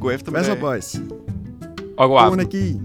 [0.00, 0.46] God eftermiddag.
[0.46, 0.94] Hvad så, boys?
[1.98, 2.40] Og god God aften.
[2.40, 2.80] energi.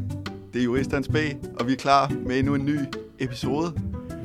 [0.53, 1.15] Det er Juristens B,
[1.59, 2.79] og vi er klar med endnu en ny
[3.19, 3.73] episode.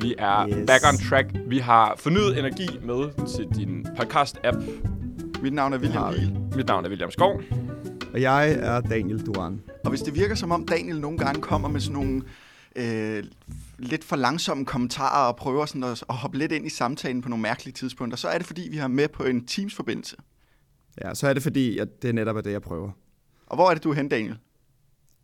[0.01, 0.67] Vi er Yes.
[0.67, 1.27] back on track.
[1.47, 4.59] Vi har fornyet energi med til din podcast-app.
[5.43, 6.19] Mit navn er William vi.
[6.19, 6.37] Liel.
[6.57, 7.41] Mit navn er William Skov.
[8.15, 9.61] Og jeg er Daniel Duran.
[9.85, 12.23] Og hvis det virker som om Daniel nogle gange kommer med sådan nogle
[12.77, 13.25] øh,
[13.79, 17.29] lidt for langsomme kommentarer og prøver sådan at, at hoppe lidt ind i samtalen på
[17.29, 20.17] nogle mærkelige tidspunkter, så er det fordi, vi har med på en Teams-forbindelse.
[21.05, 22.91] Ja, så er det fordi, at det netop er det, jeg prøver.
[23.47, 24.39] Og hvor er det, du er hen, Daniel?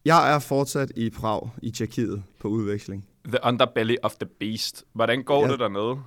[0.04, 3.08] Jeg er fortsat i Prag i Tjekkiet på udveksling.
[3.24, 4.84] The underbelly of the beast.
[4.92, 5.52] Hvordan går Ja.
[5.52, 6.00] det dernede?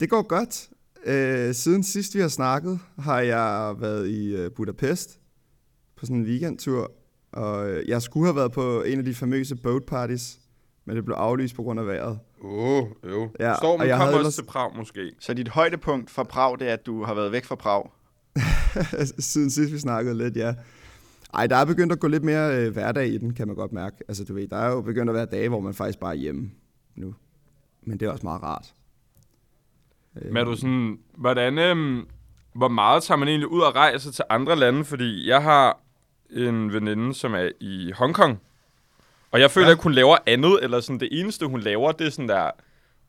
[0.00, 0.68] Det går godt.
[1.04, 5.20] Øh, siden sidst vi har snakket, har jeg været i øh, Budapest
[5.96, 6.92] på sådan en weekendtur.
[7.32, 10.38] Og øh, jeg skulle have været på en af de famøse boat parties,
[10.84, 12.18] men det blev aflyst på grund af vejret.
[12.44, 12.50] Åh,
[12.82, 13.30] oh, jo.
[13.40, 15.12] Ja, Ja, og Stormen jeg kommer havde også ellers- til Prag, måske.
[15.20, 17.90] Så dit højdepunkt fra Prag, det er, at du har været væk fra Prag.
[19.18, 20.54] Siden sidst vi snakkede lidt, ja.
[21.34, 23.72] Ej, der er begyndt at gå lidt mere øh, hverdag i den, kan man godt
[23.72, 23.96] mærke.
[24.08, 26.18] Altså, du ved, der er jo begyndt at være dage, hvor man faktisk bare er
[26.18, 26.50] hjemme
[26.94, 27.14] nu.
[27.82, 28.74] Men det er også meget rart.
[30.16, 32.06] Øh, Men er du sådan, hvordan, øhm,
[32.54, 34.84] hvor meget tager man egentlig ud og rejser til andre lande?
[34.84, 35.80] Fordi jeg har
[36.30, 38.40] en veninde, som er i Hongkong.
[39.30, 39.72] Og jeg føler ja.
[39.72, 42.50] ikke, hun laver andet, eller sådan det eneste, hun laver, det er sådan der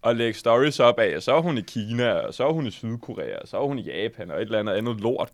[0.06, 2.68] at lægge stories op af, og så er hun i Kina, og så er hun
[2.68, 5.30] i Sydkorea, og så er hun i Japan, og et eller andet andet lort.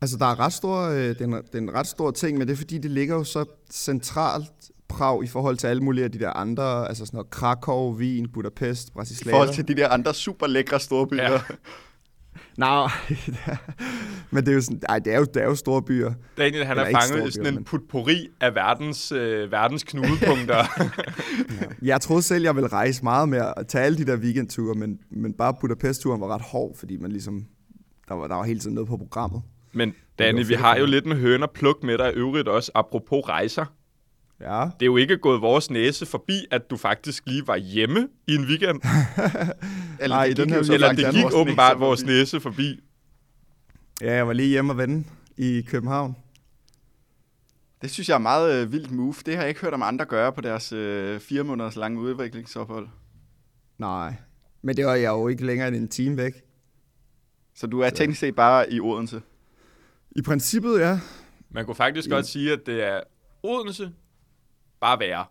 [0.00, 2.38] Altså, der er ret stor, øh, det, er en, det er en ret stor ting,
[2.38, 6.04] men det er fordi, det ligger jo så centralt Prag i forhold til alle mulige
[6.04, 9.36] af de der andre, altså sådan noget Krakow, Wien, Budapest, I Bratislava.
[9.36, 11.22] forhold til de der andre super lækre store byer.
[11.22, 11.40] Ja.
[12.60, 12.86] Ja.
[13.46, 13.56] Nej,
[14.30, 16.12] men det er jo sådan, ej, det er jo, det er jo store byer.
[16.38, 20.64] Daniel, han Eller er fanget i sådan en putpori af verdens, øh, verdens knudepunkter.
[21.82, 24.98] Jeg troede selv, jeg ville rejse meget mere og tage alle de der weekendture, men,
[25.10, 27.46] men bare Budapest-turen var ret hård, fordi man ligesom,
[28.08, 29.42] der var, der var hele tiden noget på programmet.
[29.72, 32.72] Men Danny, vi har jo lidt en høne og pluk med dig i øvrigt også,
[32.74, 33.64] apropos rejser.
[34.40, 38.08] Ja, Det er jo ikke gået vores næse forbi, at du faktisk lige var hjemme
[38.26, 38.80] i en weekend.
[40.02, 41.80] Eller Nej, det i gik den her Eller det gik vores næse åbenbart forbi.
[41.84, 42.80] vores næse forbi.
[44.00, 45.04] ja jeg var lige hjemme og vende
[45.36, 46.16] i København.
[47.82, 49.14] Det synes jeg er meget øh, vildt move.
[49.26, 52.88] Det har jeg ikke hørt om andre gøre på deres øh, fire måneders lange udviklingsophold.
[53.78, 54.14] Nej,
[54.62, 56.32] men det var jeg jo ikke længere end en time væk.
[57.54, 59.22] Så du er teknisk set bare i Odense.
[60.16, 60.98] I princippet, ja.
[61.50, 62.14] Man kunne faktisk Ja.
[62.14, 63.00] godt sige, at det er
[63.42, 63.92] Odense,
[64.80, 65.24] bare være.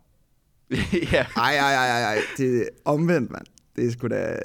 [1.14, 1.26] ja.
[1.36, 2.22] Ej, ej, ej, ej, ej.
[2.38, 3.46] Det er omvendt, mand.
[3.76, 4.36] Det er sgu da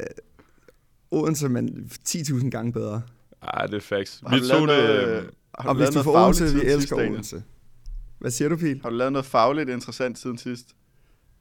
[1.10, 3.02] Odense, men 10.000 gange bedre.
[3.42, 4.22] Ej, det er facts.
[4.26, 5.06] Har Vi du tog lavet det...
[5.06, 7.12] noget- øh, Og hvis du får fagligt Odense, vi siden sidst, elsker Daniel?
[7.12, 7.42] Odense.
[8.18, 8.80] Hvad siger du, Pil?
[8.82, 10.66] Har du lavet noget fagligt interessant siden sidst?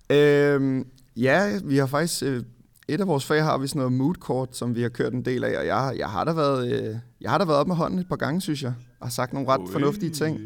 [0.09, 2.23] Øhm, ja, vi har faktisk...
[2.23, 2.43] Øh,
[2.87, 5.25] et af vores fag har vi sådan noget mood court, som vi har kørt en
[5.25, 7.75] del af, og jeg, jeg, har da været, øh, jeg har da været op med
[7.75, 9.67] hånden et par gange, synes jeg, og har sagt nogle ret Ui.
[9.71, 10.39] fornuftige ting.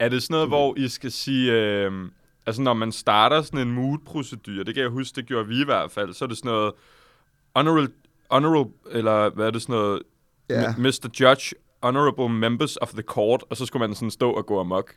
[0.00, 1.52] Er det sådan noget, hvor I skal sige...
[1.52, 1.92] Øh,
[2.46, 5.64] altså, når man starter sådan en mood-procedur, det kan jeg huske, det gjorde vi i
[5.64, 6.72] hvert fald, så er det sådan noget...
[7.56, 7.88] Honorable,
[8.30, 10.02] honorable eller hvad er det sådan noget...
[10.52, 11.08] M- Mr.
[11.20, 14.94] Judge, honorable members of the court, og så skulle man sådan stå og gå amok.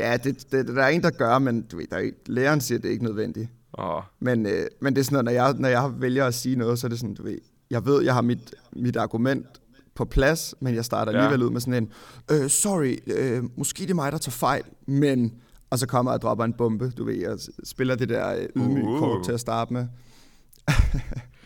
[0.00, 2.78] Ja, det, det, der er en, der gør, men du ved, der er, læreren siger,
[2.78, 3.48] at det er ikke nødvendigt.
[3.78, 6.56] Åh, Men, øh, men det er sådan, at når jeg, når jeg vælger at sige
[6.56, 7.38] noget, så er det sådan, du ved,
[7.70, 9.46] jeg ved, jeg har mit, mit argument
[9.96, 11.18] på plads, men jeg starter Ja.
[11.18, 11.92] alligevel ud med sådan en,
[12.30, 15.34] øh, sorry, øh, måske det er mig, der tager fejl, men...
[15.70, 18.46] Og så kommer jeg og dropper en bombe, du ved, jeg spiller det der øh,
[18.56, 18.98] ydmyge Uh.
[18.98, 19.86] kort til at starte med.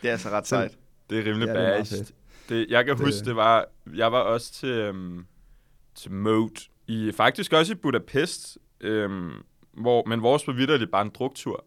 [0.02, 0.78] Det er altså ret sejt.
[1.10, 1.98] det er rimelig Ja, det er bashed.
[1.98, 2.12] fedt.
[2.48, 3.64] Det, jeg kan Det- huske, det var...
[3.94, 5.24] Jeg var også til, øhm,
[5.94, 6.54] til Mode.
[6.86, 8.58] I, faktisk også i Budapest.
[8.80, 9.30] Øhm,
[9.80, 11.64] hvor, men vores var vidderligt bare en druktur.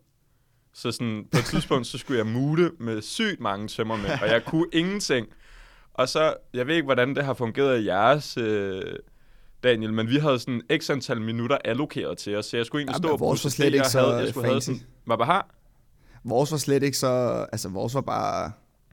[0.74, 4.46] Så sådan, på et tidspunkt, så skulle jeg mute med sygt mange tømmermænd, og jeg
[4.46, 5.28] kunne ingenting.
[5.94, 8.82] Og så, jeg ved ikke, hvordan det har fungeret i jeres, øh,
[9.64, 12.94] Daniel, men vi havde sådan x antal minutter allokeret til os, så jeg skulle egentlig
[13.04, 14.66] Ja, stå vores var slet ikke så havde, jeg skulle have fancy.
[14.66, 15.50] sådan, hvad var har?
[16.24, 17.46] Vores var slet ikke så...
[17.52, 18.52] Altså, vores var bare,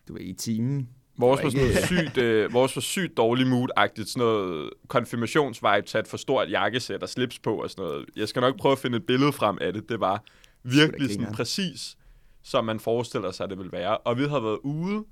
[0.09, 0.89] du ved, i timen.
[1.19, 5.87] Vores var, var sådan ikke- sygt, øh, vores var sygt dårlig mood-agtigt, sådan noget konfirmationsvibe,
[5.87, 8.07] tage et for stort jakkesæt og slips på og sådan noget.
[8.17, 9.89] Jeg skal nok prøve at finde et billede frem af det.
[9.89, 10.23] Det var
[10.63, 11.97] virkelig sådan præcis,
[12.43, 13.99] som man forestiller sig, det vil være.
[13.99, 15.05] Og vi havde været ude,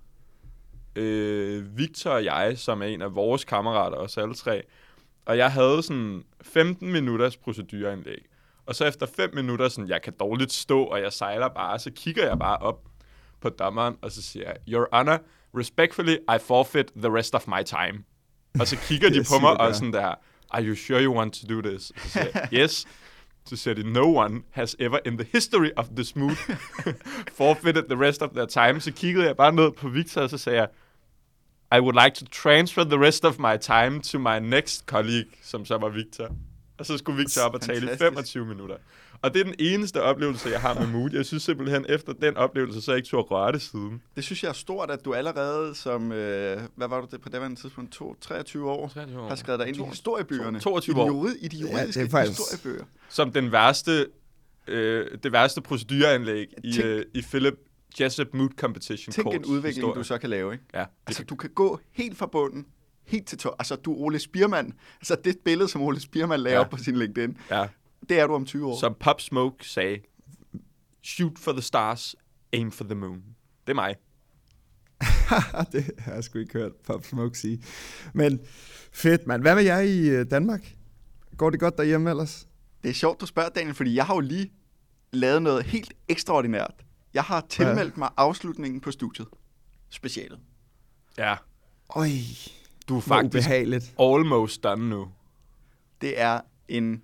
[0.98, 4.62] øh, Victor og jeg, som er en af vores kammerater, os alle tre,
[5.26, 8.24] og jeg havde sådan 15 minutters procedureindlæg.
[8.66, 11.90] Og så efter 5 minutter, sådan, jeg kan dårligt stå, og jeg sejler bare, så
[11.96, 12.80] kigger jeg bare op
[13.40, 15.18] på dommeren, og så siger jeg, Your Honor,
[15.54, 18.04] respectfully, I forfeit the rest of my time.
[18.60, 20.14] Og så kigger de Det på mig at og sådan der,
[20.50, 21.82] Are you sure you want to do this?
[21.82, 22.86] Så siger jeg, yes.
[23.46, 26.36] Så siger de, no one has ever in the history of this mood
[27.38, 28.80] forfeited the rest of their time.
[28.80, 30.68] Så kiggede jeg bare ned på Victor, og så sagde jeg,
[31.76, 35.64] I would like to transfer the rest of my time to my next colleague, som
[35.64, 36.28] så var Victor.
[36.78, 38.04] Og så skulle Victor op og tale i Fantastisk.
[38.08, 38.76] 25 minutter.
[39.22, 41.12] Og det er den eneste oplevelse, jeg har med Moody.
[41.14, 44.02] Jeg synes simpelthen, efter den oplevelse, så er jeg ikke turde røre det siden.
[44.16, 47.28] Det synes jeg er stort, at du allerede som, øh, hvad var du det på
[47.28, 49.28] det tidspunkt, to, 23 år, 23 år.
[49.28, 50.60] har skrevet dig ind i To- historiebøgerne.
[50.60, 51.26] 22 I de, år.
[51.40, 52.84] I de juridiske det er faktisk- historiebøger.
[53.08, 54.06] Som den værste,
[54.68, 57.54] øh, det værste procedureanlæg i, Tænk- øh, i Philip
[58.00, 59.94] Jessup Mood Competition Tænk en udvikling, historie.
[59.98, 60.64] du så kan lave, ikke?
[60.74, 62.66] Ja, Altså, du kan gå helt fra bunden,
[63.06, 63.54] helt til top.
[63.58, 64.72] Altså, du er Ole Spiermann.
[65.00, 66.60] Altså, det billede, som Ole Spiermann lagde Ja.
[66.64, 67.66] op på sin LinkedIn, ja.
[68.08, 68.80] det er du om 20 år.
[68.80, 69.98] Som Pop Smoke sagde,
[71.04, 72.14] shoot for the stars,
[72.52, 73.22] aim for the moon.
[73.66, 73.94] Det er mig.
[75.72, 77.62] det har jeg sgu ikke hørt Pop Smoke sige.
[78.14, 78.40] Men
[78.92, 79.42] fedt, mand.
[79.42, 80.74] Hvad med jer i øh, Danmark?
[81.36, 82.48] Går det godt derhjemme ellers?
[82.82, 84.52] Det er sjovt, du spørger, Daniel, fordi jeg har jo lige
[85.12, 86.74] lavet noget helt ekstraordinært.
[87.14, 89.28] Jeg har tilmeldt mig afslutningen på studiet.
[89.90, 90.38] Specialet.
[91.18, 91.36] Ja,
[91.96, 92.08] Øj,
[92.88, 93.94] du er faktisk ubehageligt.
[94.00, 95.08] almost done nu.
[96.00, 97.02] Det er en...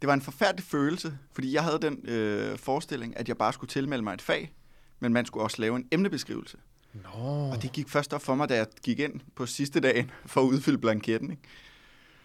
[0.00, 3.68] Det var en forfærdelig følelse, fordi jeg havde den øh, forestilling, at jeg bare skulle
[3.68, 4.52] tilmelde mig et fag,
[5.00, 6.56] men man skulle også lave en emnebeskrivelse.
[6.94, 7.50] Nå.
[7.52, 10.40] Og det gik først op for mig, da jeg gik ind på sidste dagen for
[10.40, 11.30] at udfylde blanketten.
[11.30, 11.42] Ikke?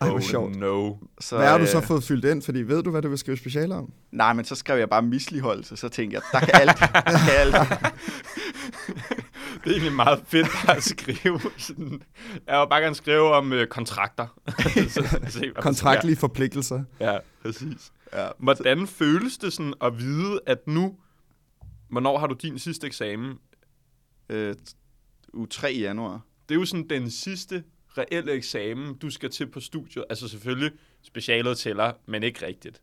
[0.03, 0.55] Ej, hvor oh, sjovt.
[0.55, 0.93] no.
[1.19, 2.41] Så, Hvad har du så øh, fået fyldt ind?
[2.41, 3.93] Fordi ved du, hvad du vil skrive specialer om?
[4.11, 6.79] Nej, men så skrev jeg bare misligeholdelse, så tænkte jeg, der kan alt.
[6.79, 7.55] Der kan alt.
[9.63, 11.39] Det er egentlig meget fedt bare at skrive.
[11.57, 12.01] Sådan.
[12.47, 14.27] Jeg vil bare gerne skrive om øh, kontrakter.
[14.89, 16.83] Så- se, Kontraktlige forpligtelser.
[16.99, 17.91] Ja, præcis.
[18.13, 18.27] Ja.
[18.39, 20.95] Hvordan føles det sådan at vide, at nu...
[21.89, 23.33] Hvornår har du din sidste eksamen?
[24.29, 24.55] Øh,
[25.33, 26.21] uge 3 i januar.
[26.49, 27.63] Det er jo sådan den sidste
[27.97, 30.05] reelle eksamen, du skal til på studiet.
[30.09, 32.81] Altså selvfølgelig, specialet tæller, men ikke rigtigt.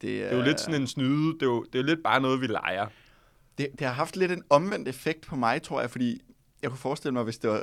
[0.00, 1.32] Det er, Det er jo lidt sådan en snyde.
[1.34, 2.86] Det er jo, det er lidt bare noget, vi leger.
[3.58, 6.20] det, det har haft lidt en omvendt effekt på mig, tror jeg, fordi
[6.62, 7.62] jeg kunne forestille mig, hvis det var,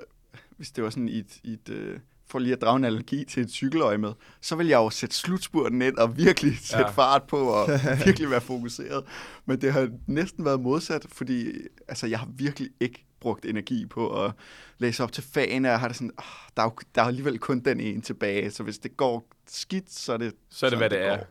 [0.57, 3.25] hvis det var sådan i et, i et øh, for lige at drage en allergi
[3.25, 6.89] til et cykeløje med, så vil jeg jo sætte slutspurten ind og virkelig sætte ja.
[6.89, 7.68] fart på og
[8.06, 9.04] virkelig være fokuseret.
[9.45, 11.51] Men det har næsten været modsat, fordi
[11.88, 14.31] altså, jeg har virkelig ikke brugt energi på at
[14.77, 15.69] læse op til fagene.
[15.69, 16.24] Jeg har det sådan, oh,
[16.57, 19.94] der, er jo, der er alligevel kun den ene tilbage, så hvis det går skidt,
[19.94, 21.18] så er det Så er det, hvad det er.
[21.18, 21.25] går.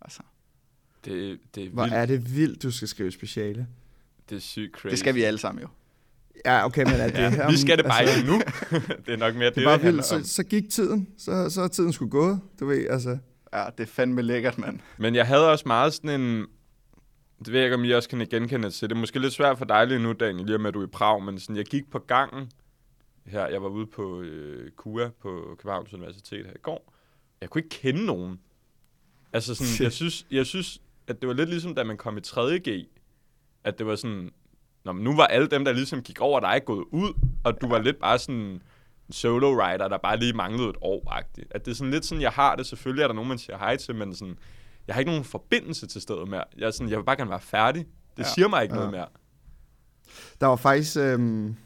[0.00, 0.20] Altså,
[1.04, 1.94] Det, det er Hvor vildt.
[1.96, 3.66] er det vildt, du skal skrive speciale.
[4.30, 4.90] Det er sygt crazy.
[4.90, 5.68] det skal vi alle sammen jo.
[6.44, 7.50] Ja, okay, men er det Ja, her...
[7.50, 8.40] vi skal det bare altså, ikke nu.
[9.06, 10.04] det er nok mere det, Det er bare det vildt.
[10.04, 11.08] Så, så gik tiden.
[11.18, 12.36] Så, så er tiden skulle gå.
[12.60, 13.18] Du ved, altså...
[13.52, 14.78] Ja, det er fandme lækkert, mand.
[14.98, 16.46] Men jeg havde også meget sådan en...
[17.38, 18.90] Det ved jeg ikke, om I også kan genkende til.
[18.90, 20.86] Det er måske lidt svært for dig lige nu, Daniel, lige med, at du er
[20.86, 22.50] i Prag, men sådan, jeg gik på gangen
[23.26, 23.46] her.
[23.46, 26.92] Jeg var ude på øh, KUA på Københavns Universitet her i går.
[27.40, 28.40] Jeg kunne ikke kende nogen.
[29.32, 32.20] Altså sådan, jeg synes, jeg synes, at det var lidt ligesom, da man kom i
[32.26, 32.86] 3.G,
[33.64, 34.30] at det var sådan,
[34.86, 37.12] Nå, men nu var alle dem, der ligesom gik over dig, gået ud,
[37.44, 38.62] og du var lidt bare sådan en
[39.10, 41.48] solo rider, der bare lige manglede et år -agtigt.
[41.50, 42.66] At det er sådan lidt sådan, jeg har det.
[42.66, 44.38] Selvfølgelig er der nogen, man siger hej til, men sådan,
[44.86, 46.44] jeg har ikke nogen forbindelse til stedet mere.
[46.58, 47.86] Jeg, er sådan, jeg vil bare gerne være færdig.
[48.16, 48.28] Det Ja.
[48.34, 48.78] siger mig ikke Ja.
[48.80, 49.06] noget mere.
[50.40, 50.96] Der var faktisk...
[50.96, 51.56] Øhm,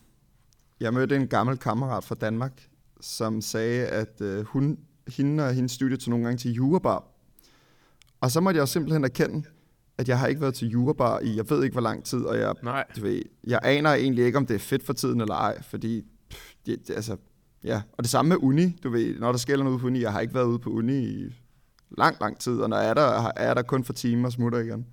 [0.80, 2.68] jeg mødte en gammel kammerat fra Danmark,
[3.00, 4.78] som sagde, at øh, hun,
[5.16, 7.04] hende og hendes studie tog nogle gange til jurabar.
[8.20, 9.42] Og så måtte jeg jo simpelthen erkende,
[9.98, 12.38] at jeg har ikke været til jurabar i, jeg ved ikke hvor lang tid, og
[12.38, 12.84] jeg, Nej.
[12.96, 16.04] du ved, jeg aner egentlig ikke, om det er fedt for tiden eller ej, fordi,
[16.30, 17.16] pff, det, det, altså,
[17.64, 17.82] ja.
[17.92, 20.12] Og det samme med uni, du ved, når der sker noget ude på uni, jeg
[20.12, 21.34] har ikke været ude på uni i
[21.98, 24.58] lang, lang tid, og når jeg er der, er der kun for timer og smutter
[24.58, 24.86] igen.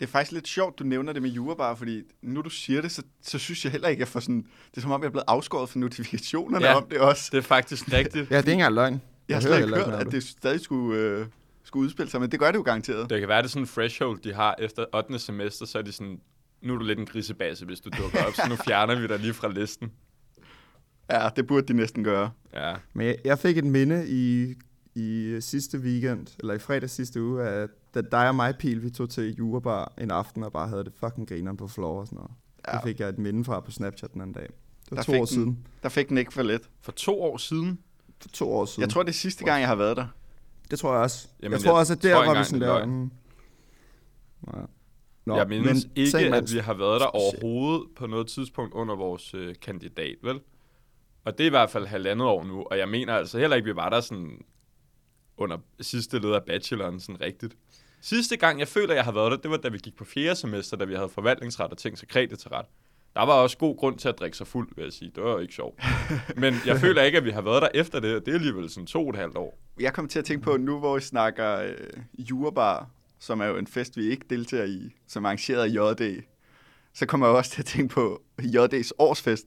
[0.00, 2.90] Det er faktisk lidt sjovt, du nævner det med jurabar, fordi nu du siger det,
[2.92, 4.46] så, så synes jeg heller ikke, at jeg får sådan...
[4.70, 6.74] Det er som om, jeg er blevet afskåret fra notifikationerne Ja.
[6.74, 7.28] om det også.
[7.32, 8.30] Det er faktisk rigtigt.
[8.30, 9.00] Ja, det er ikke engang løgn.
[9.28, 11.26] Jeg har hører slet ikke hørt, at det stadig skulle, øh,
[11.64, 13.10] skulle udspille sig, men det gør det jo garanteret.
[13.10, 15.18] Det kan være, det er sådan en threshold, de har efter 8.
[15.18, 16.20] semester, så er de sådan,
[16.62, 19.18] nu er du lidt en grisebase, hvis du dukker op, så nu fjerner vi dig
[19.18, 19.92] lige fra listen.
[21.10, 22.30] Ja, det burde de næsten gøre.
[22.54, 22.74] Ja.
[22.92, 24.54] Men jeg, jeg fik et minde i,
[24.94, 28.90] i sidste weekend, eller i fredag sidste uge, at da dig og mig, Pil, vi
[28.90, 32.16] tog til Jurabar en aften og bare havde det fucking grineren på floor og sådan
[32.16, 32.30] noget.
[32.66, 32.72] Ja.
[32.72, 32.76] Ja.
[32.78, 34.42] Det fik jeg et minde fra på Snapchat den anden dag.
[34.84, 35.58] Det var Der to fik år den- siden.
[35.82, 36.70] Der fik den ikke for let.
[36.80, 37.78] For to år siden,
[38.22, 38.80] For to år siden.
[38.80, 40.06] Jeg tror, det er sidste gang, jeg har været der.
[40.70, 41.28] det tror jeg også.
[41.42, 42.78] Jamen, jeg tror jeg også, at der var vi sådan er der...
[42.78, 42.90] løgn.
[42.90, 43.10] Mm.
[44.54, 44.60] Ja.
[45.26, 48.74] Nå, jeg mindes ikke, tænk, at man- vi har været der overhovedet på noget tidspunkt
[48.74, 50.40] under vores øh, kandidat, vel?
[51.24, 53.66] Og det er i hvert fald halvandet år nu, og jeg mener altså heller ikke,
[53.66, 54.38] vi var der sådan
[55.36, 57.56] under sidste led af bacheloren sådan rigtigt.
[58.00, 60.36] Sidste gang, jeg føler, jeg har været der, det var da vi gik på fjerde
[60.36, 62.66] semester, da vi havde forvaltningsret og ting sekretet til ret.
[63.16, 65.10] Der var også god grund til at drikke sig fuld, vil jeg sige.
[65.14, 65.80] Det var jo ikke sjovt.
[66.42, 68.70] Men jeg føler ikke, at vi har været der efter det, og det er alligevel
[68.70, 69.58] sådan to og et halvt år.
[69.80, 71.76] Jeg kom til at tænke på, nu hvor vi snakker øh,
[72.18, 76.22] jurabar, som er jo en fest, vi ikke deltager i, som er arrangeret af JD,
[76.94, 79.46] så kommer jeg også til at tænke på JD's årsfest,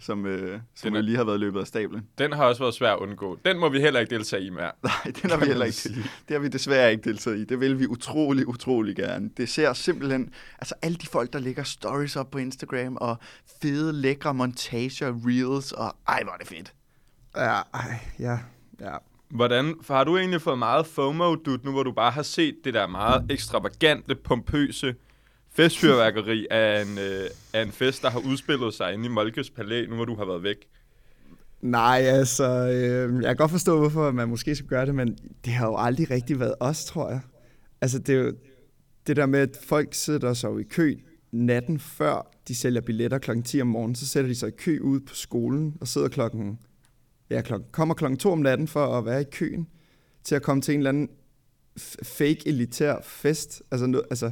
[0.00, 2.06] som, øh, som Den jo er- lige har været løbet af stablen.
[2.18, 3.38] Den har også været svær at undgå.
[3.44, 4.70] Den må vi heller ikke deltage i mere.
[4.84, 5.78] Nej, den har vi heller ikke.
[6.28, 7.44] Det har vi desværre ikke deltaget i.
[7.44, 9.30] Det vil vi utrolig, utrolig gerne.
[9.36, 10.32] Det ser simpelthen...
[10.58, 13.16] Altså alle de folk, der lægger stories op på Instagram, og
[13.62, 16.72] fede, lækre montager, reels, og ej, hvor er det fedt.
[17.36, 18.38] Ja, ej, ja,
[18.80, 18.96] ja.
[19.30, 22.54] Hvordan, for har du egentlig fået meget FOMO, du, nu hvor du bare har set
[22.64, 24.94] det der meget ekstravagante, pompøse
[25.52, 29.86] festfyrværkeri af en, øh, af en fest, der har udspillet sig inde i Molkes Palæ,
[29.86, 30.68] nu hvor du har været væk?
[31.60, 35.52] Nej, altså, øh, jeg kan godt forstå, hvorfor man måske skulle gøre det, men det
[35.52, 37.20] har jo aldrig rigtig været os, tror jeg.
[37.80, 38.32] Altså, det er jo
[39.06, 40.96] det der med, at folk sidder så i kø
[41.32, 43.42] natten før de sælger billetter kl.
[43.42, 46.58] 10 om morgenen, så sætter de sig i kø ude på skolen og sidder klokken,
[47.30, 49.68] ja, klokken, kommer klokken 2 om natten for at være i køen
[50.24, 51.08] til at komme til en eller anden
[52.02, 53.62] fake elitær fest.
[53.70, 54.30] Altså, no, altså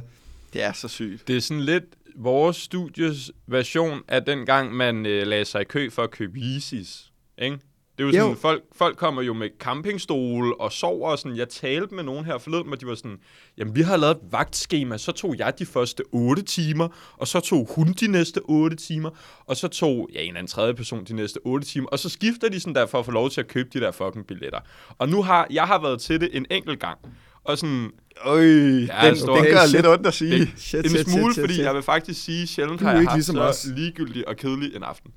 [0.53, 1.27] det er så sygt.
[1.27, 1.83] Det er sådan lidt
[2.15, 6.39] vores studies version af den gang, man øh, lagde sig i kø for at købe
[6.39, 7.11] Yeezys.
[7.37, 7.57] Ikke?
[7.97, 8.35] Det er jo sådan, Jo.
[8.35, 11.37] folk, folk kommer jo med campingstole og sover og sådan.
[11.37, 13.17] Jeg talte med nogen her forleden, hvor de var sådan,
[13.57, 16.87] jamen vi har lavet et vagtskema, så tog jeg de første 8 timer,
[17.17, 19.09] og så tog hun de næste 8 timer,
[19.45, 22.09] og så tog ja, en eller anden tredje person de næste 8 timer, og så
[22.09, 24.59] skifter de sådan der for at få lov til at købe de der fucking billetter.
[24.97, 26.99] Og nu har, jeg har været til det en enkelt gang,
[27.43, 27.91] og sådan,
[28.23, 30.39] Øj, Ja, den, den gør Okay, lidt ondt at sige.
[30.39, 31.65] det, Shit, en shit, smule, shit, shit, fordi shit.
[31.65, 33.67] jeg vil faktisk sige, sjældent har er jeg ikke haft ligesom så os.
[33.75, 35.11] ligegyldig og kedelig en aften.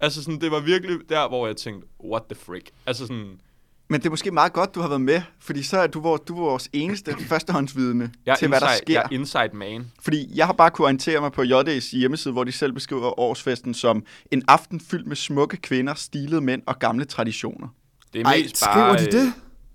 [0.00, 2.70] Altså sådan, det var virkelig der, hvor jeg tænkte, what the frick?
[2.86, 3.26] Altså sådan,
[3.88, 6.20] Men det er måske meget godt, du har været med, fordi så er du, vores,
[6.28, 8.94] du er vores eneste førstehåndsvidne jeg er, til, hvad der inside, sker.
[8.94, 9.86] jeg er inside man.
[10.02, 13.74] Fordi jeg har bare kunne orientere mig på JD's hjemmeside, hvor de selv beskriver årsfesten
[13.74, 17.68] som en aften fyldt med smukke kvinder, stilede mænd og gamle traditioner.
[18.12, 19.32] Det er ej, mest skriver bare, de det?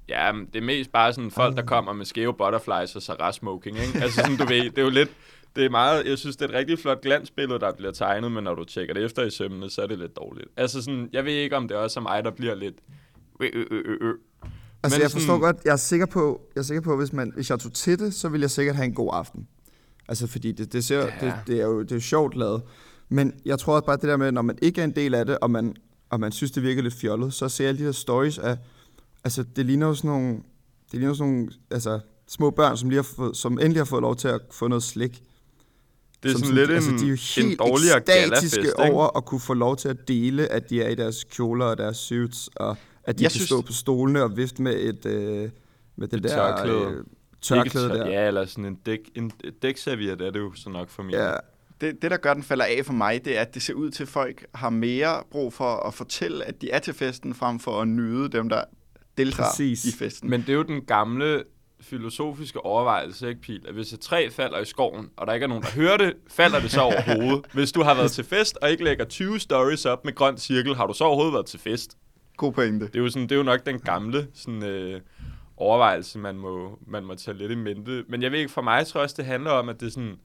[0.09, 3.33] Ja, men det er mest bare sådan folk, der kommer med skæve butterflies og Sarah
[3.33, 3.99] smoking, ikke?
[4.03, 5.09] Altså sådan, du ved, det er jo lidt,
[5.55, 8.43] det er meget, jeg synes, det er et rigtig flot glansbillede, der bliver tegnet, men
[8.43, 10.47] når du tjekker det efter i sømmene, så er det lidt dårligt.
[10.57, 12.75] Altså sådan, jeg ved ikke, om det også er mig, der bliver lidt...
[13.41, 14.13] Øh, øh, øh, øh.
[14.83, 17.13] Altså, Men jeg forstår sådan- godt, jeg er sikker på, jeg er sikker på hvis,
[17.13, 19.47] man, hvis jeg tog til det, så ville jeg sikkert have en god aften.
[20.07, 21.05] Altså, fordi det, det, ser, Ja.
[21.21, 22.61] det, det, er jo det er jo sjovt lavet.
[23.09, 25.25] Men jeg tror også bare, det der med, når man ikke er en del af
[25.25, 25.75] det, og man,
[26.09, 28.57] og man synes, det virker lidt fjollet, så ser jeg alle de her stories af,
[29.23, 30.33] altså, det ligner jo sådan nogle,
[30.91, 34.01] det ligner sådan nogle, altså, små børn, som, lige har fået, som endelig har fået
[34.01, 35.23] lov til at få noget slik.
[36.23, 38.57] Det er som sådan lidt altså, en, de er jo en helt dårligere ekstatiske galafest,
[38.57, 38.93] ikke?
[38.93, 41.77] over at kunne få lov til at dele, at de er i deres kjoler og
[41.77, 45.05] deres suits, og at de Jeg kan synes- stå på stolene og vifte med et,
[45.05, 45.49] øh,
[45.95, 46.81] med det Et der tørklæde.
[46.91, 47.03] Øh,
[47.41, 48.07] tørklæde der.
[48.09, 51.11] Ja, eller sådan en, dæk, en dækserviet er det jo så nok for mig.
[51.13, 51.31] Ja,
[51.81, 53.89] Det, det, der gør, den falder af for mig, det er, at det ser ud
[53.91, 57.59] til, at folk har mere brug for at fortælle, at de er til festen, frem
[57.59, 58.63] for at nyde dem, der
[59.17, 59.85] deltager Præcis.
[59.85, 60.29] i festen.
[60.29, 61.43] Men det er jo den gamle
[61.81, 63.65] filosofiske overvejelse, ikke Pil?
[63.67, 66.13] At hvis et træ falder i skoven, og der ikke er nogen, der hører det,
[66.27, 67.45] falder det så over hovedet.
[67.53, 70.75] Hvis du har været til fest, og ikke lægger 20 stories op med grøn cirkel,
[70.75, 71.97] har du så overhovedet været til fest?
[72.37, 72.85] God pointe.
[72.85, 75.01] Det er jo, sådan, det er jo nok den gamle sådan, øh,
[75.57, 78.03] overvejelse, man må, man må tage lidt i mente.
[78.07, 79.91] Men jeg ved ikke, for mig tror jeg også, det handler om, at det er
[79.91, 80.15] sådan...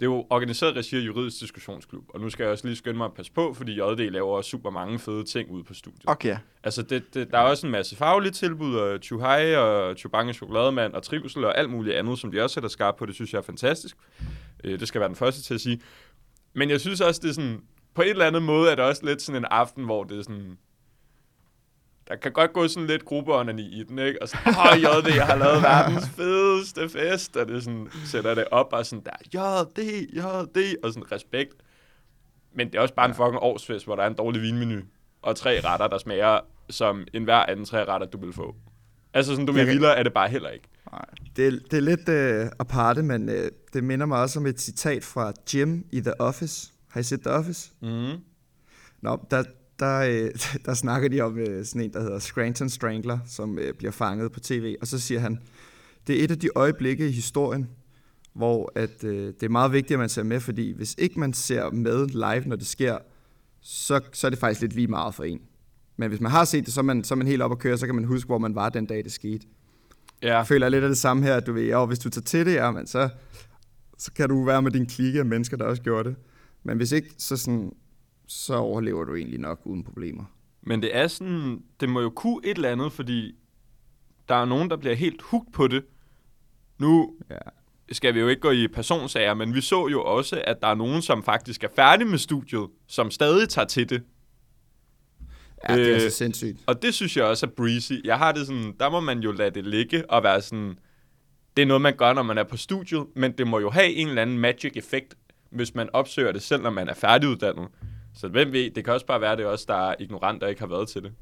[0.00, 2.96] Det er jo organiseret regi af juridisk diskussionsklub, og nu skal jeg også lige skynde
[2.96, 6.04] mig at passe på, fordi JD laver også super mange fede ting ude på studiet.
[6.06, 6.36] Okay.
[6.62, 10.92] Altså, det, det, der er også en masse faglige tilbud, og Chuhai og Chubange Chokolademand
[10.92, 13.06] og Trivsel og alt muligt andet, som de også sætter skarpt på.
[13.06, 13.96] Det synes jeg er fantastisk.
[14.64, 15.80] Øh, det skal være den første til at sige.
[16.54, 17.60] Men jeg synes også, det er sådan...
[17.94, 20.22] På en eller anden måde er det også lidt sådan en aften, hvor det er
[20.22, 20.58] sådan...
[22.08, 24.22] Der kan godt gå sådan lidt gruppeånderne i den, ikke?
[24.22, 28.44] Og sådan, åh, JD, jeg har lavet verdens fedeste fest, og det sådan, sætter det
[28.50, 29.78] op og sådan der, JD,
[30.16, 31.54] JD, og sådan respekt.
[32.54, 34.80] Men det er også bare en fucking årsfest, hvor der er en dårlig vinmenu,
[35.22, 38.54] og tre retter, der smager som enhver anden tre retter, du vil få.
[39.14, 40.68] Altså sådan, du kan- vildere er det bare heller ikke.
[41.36, 44.60] det, er, det er lidt øh, aparte, men øh, det minder mig også om et
[44.60, 46.72] citat fra Jim i The Office.
[46.90, 47.70] Har I set The Office?
[47.82, 48.12] Mm.
[49.02, 49.44] Nå, der,
[49.78, 50.30] der, øh,
[50.66, 54.32] der snakker de om øh, sådan en, der hedder Scranton Strangler, som øh, bliver fanget
[54.32, 55.38] på tv, og så siger han,
[56.06, 57.68] det er et af de øjeblikke i historien,
[58.34, 61.32] hvor at, øh, det er meget vigtigt, at man ser med, fordi hvis ikke man
[61.32, 62.98] ser med live, når det sker,
[63.60, 65.40] så, så er det faktisk lidt lige meget for en.
[65.96, 67.58] Men hvis man har set det, så er man, så er man helt op at
[67.58, 69.46] køre, så kan man huske, hvor man var den dag, det skete.
[70.22, 72.22] Ja, Jeg føler lidt af det samme her, at du ved, ja, hvis du tager
[72.22, 73.08] til det, ja, men så,
[73.98, 76.16] så kan du være med din klikke af mennesker, der også gjorde det.
[76.64, 77.72] Men hvis ikke, så, sådan,
[78.26, 80.24] så overlever du egentlig nok uden problemer.
[80.62, 83.34] men det er sådan, det må jo kunne et eller andet, fordi
[84.28, 85.84] der er nogen, der bliver helt hugt på det.
[86.78, 87.36] Nu Ja.
[87.92, 90.74] skal vi jo ikke gå i personsager, men vi så jo også, at der er
[90.74, 94.02] nogen, som faktisk er færdige med studiet, som stadig tager til det.
[95.68, 96.58] Ja, det er Øh, så sindssygt.
[96.66, 97.92] Og det synes jeg også er breezy.
[98.04, 100.78] Jeg har det sådan, der må man jo lade det ligge og være sådan,
[101.56, 103.92] det er noget, man gør, når man er på studiet, men det må jo have
[103.92, 105.14] en eller anden magic effekt,
[105.50, 107.68] hvis man opsøger det selv, når man er færdiguddannet.
[108.16, 110.42] Så hvem ved, det kan også bare være, at det er os, der er ignorant
[110.42, 111.12] og ikke har været til det.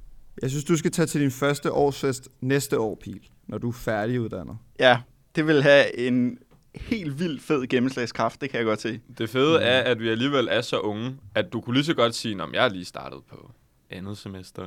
[0.43, 3.73] Jeg synes, du skal tage til din første årsfest næste år, Pil, når du er
[3.73, 4.57] færdiguddannet.
[4.81, 4.99] Ja,
[5.37, 6.39] det vil have en
[6.75, 9.01] helt vildt fed gennemslagskraft, det kan jeg godt se.
[9.19, 12.15] Det fede er, at vi alligevel er så unge, at du kunne lige så godt
[12.15, 13.51] sige, om jeg er lige startet på
[13.91, 14.67] andet semester.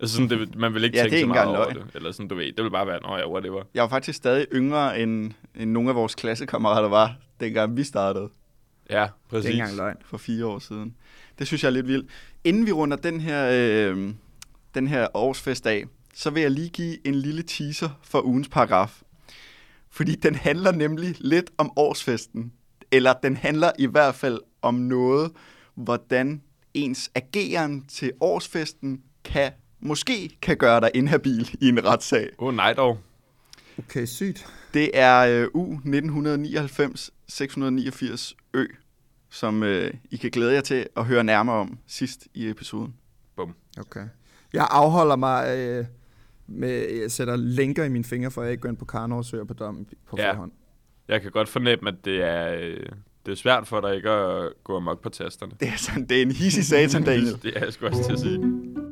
[0.00, 1.76] Altså sådan, det, man vil ikke Ja, tænke så meget over løgn.
[1.76, 1.94] det.
[1.94, 3.62] Eller sådan, du ved, det vil bare være, nå ja, whatever.
[3.74, 8.28] Jeg var faktisk stadig yngre, end, end nogle af vores klassekammerater var, dengang vi startede
[8.90, 9.44] Ja, Det præcis.
[9.46, 9.96] er ikke engang løgn.
[10.04, 10.96] for fire år siden.
[11.38, 12.10] Det synes jeg er lidt vildt.
[12.44, 14.14] Inden vi runder den her, øh,
[14.74, 19.02] den her årsfest af, så vil jeg lige give en lille teaser for ugens paragraf.
[19.90, 22.52] Fordi den handler nemlig lidt om årsfesten.
[22.90, 25.32] Eller den handler i hvert fald om noget,
[25.74, 26.42] hvordan
[26.74, 32.28] ens ageren til årsfesten kan, måske kan gøre dig inhabil i en retssag.
[32.38, 32.98] Åh, oh, nej dog.
[33.78, 34.46] Okay, sygt.
[34.74, 38.66] Det er øh, U 1999 689 Ø,
[39.30, 42.94] som øh, I kan glæde jer til at høre nærmere om sidst i episoden.
[43.80, 44.04] Okay.
[44.52, 45.84] Jeg afholder mig øh,
[46.46, 49.18] med, jeg sætter linker i mine fingre, for at jeg ikke går ind på Karnov
[49.18, 50.30] og søger på dommen på Ja.
[50.32, 50.52] forhånd.
[51.08, 52.86] Jeg kan godt fornemme, at det er, øh,
[53.26, 55.52] det er svært for dig ikke at gå amok på tasterne.
[55.60, 57.38] Det er, sådan, det er en hissig satan, Daniel.
[57.42, 58.85] Det er jeg sgu også til at sige.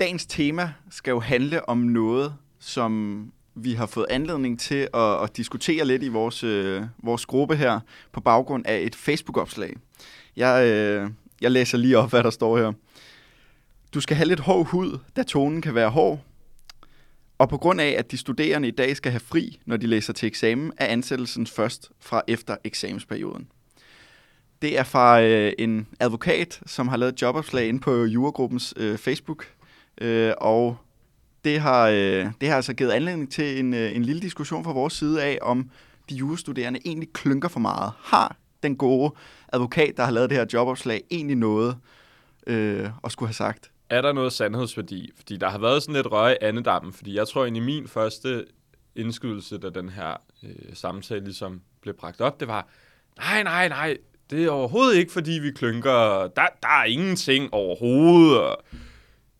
[0.00, 5.36] Dagens tema skal jo handle om noget, som vi har fået anledning til at, at
[5.36, 7.80] diskutere lidt i vores, øh, vores gruppe her,
[8.12, 9.76] på baggrund af et Facebook-opslag.
[10.36, 12.72] Jeg, øh, jeg læser lige op, hvad der står her.
[13.94, 16.20] Du skal have lidt hård hud, da tonen kan være hård.
[17.38, 20.12] Og på grund af, at de studerende i dag skal have fri, når de læser
[20.12, 23.48] til eksamen, er ansættelsen først fra efter eksamensperioden.
[24.62, 28.98] Det er fra øh, en advokat, som har lavet et jobopslag inde på Juragruppens øh,
[28.98, 29.46] Facebook.
[30.00, 30.76] Øh, og
[31.44, 34.72] det har, øh, det har altså givet anledning til en, øh, en lille diskussion fra
[34.72, 35.70] vores side af, om
[36.10, 37.92] de jurastuderende egentlig klynker for meget.
[37.98, 39.14] Har den gode
[39.52, 41.76] advokat, der har lavet det her jobopslag, egentlig noget
[42.46, 43.70] øh, at skulle have sagt?
[43.90, 45.12] Er der noget sandhedsværdi?
[45.16, 48.44] Fordi der har været sådan lidt røg i andedammen, fordi jeg tror egentlig min første
[48.96, 52.68] indskydelse, da den her øh, samtale ligesom blev bragt op, det var,
[53.18, 53.96] nej, nej, nej,
[54.30, 56.28] det er overhovedet ikke, fordi vi klynker.
[56.36, 58.38] Der, der er ingenting overhovedet.
[58.40, 58.64] Og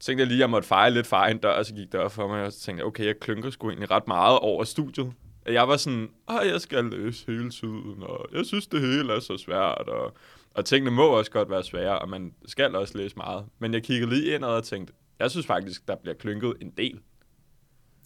[0.01, 2.01] tænkte jeg lige, at jeg måtte fejre lidt for egen dør, og så gik det
[2.01, 4.65] op for mig, og så tænkte jeg, okay, jeg klynker sgu egentlig ret meget over
[4.65, 5.13] studiet.
[5.45, 9.13] At Jeg var sådan, åh, jeg skal læse hele tiden, og jeg synes, det hele
[9.13, 10.15] er så svært, og,
[10.55, 13.45] og tingene må også godt være svære, og man skal også læse meget.
[13.59, 17.01] Men jeg kiggede lige indad og tænkte, jeg synes faktisk, der bliver klynket en del.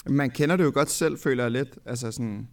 [0.06, 1.78] Man kender det jo godt selv, føler jeg lidt.
[1.84, 2.48] Altså sådan,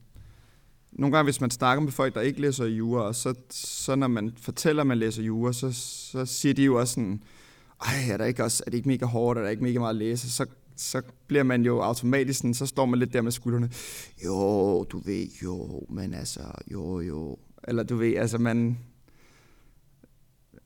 [0.91, 4.07] nogle gange, hvis man snakker med folk, der ikke læser jura, og så, så når
[4.07, 5.71] man fortæller, at man læser jura, så,
[6.11, 7.23] så siger de jo også sådan,
[7.85, 9.89] ej, er, der ikke også, er det ikke mega hårdt, er der ikke mega meget
[9.89, 10.31] at læse?
[10.31, 13.69] Så, så bliver man jo automatisk sådan, så står man lidt der med skuldrene,
[14.25, 16.41] jo, du ved, jo, men altså,
[16.71, 17.37] jo, jo.
[17.67, 18.79] Eller du ved, altså man,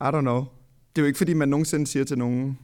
[0.02, 0.46] I don't know.
[0.96, 2.60] Det er jo ikke, fordi man nogensinde siger til nogen,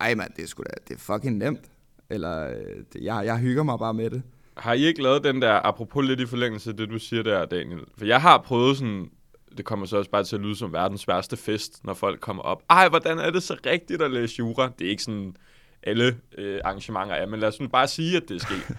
[0.00, 1.70] ej mand, det er sgu da, det er fucking nemt.
[2.10, 2.48] Eller,
[2.92, 4.22] det, jeg, jeg hygger mig bare med det.
[4.56, 7.44] Har I ikke lavet den der, apropos lidt i forlængelse af det, du siger der,
[7.46, 7.80] Daniel?
[7.98, 9.10] For jeg har prøvet sådan,
[9.58, 12.42] det kommer så også bare til at lyde som verdens værste fest, når folk kommer
[12.42, 12.62] op.
[12.70, 14.70] Ej, hvordan er det så rigtigt at læse jura?
[14.78, 15.36] Det er ikke sådan,
[15.82, 18.76] alle øh, arrangementer er, men lad os nu bare sige, at det er sket.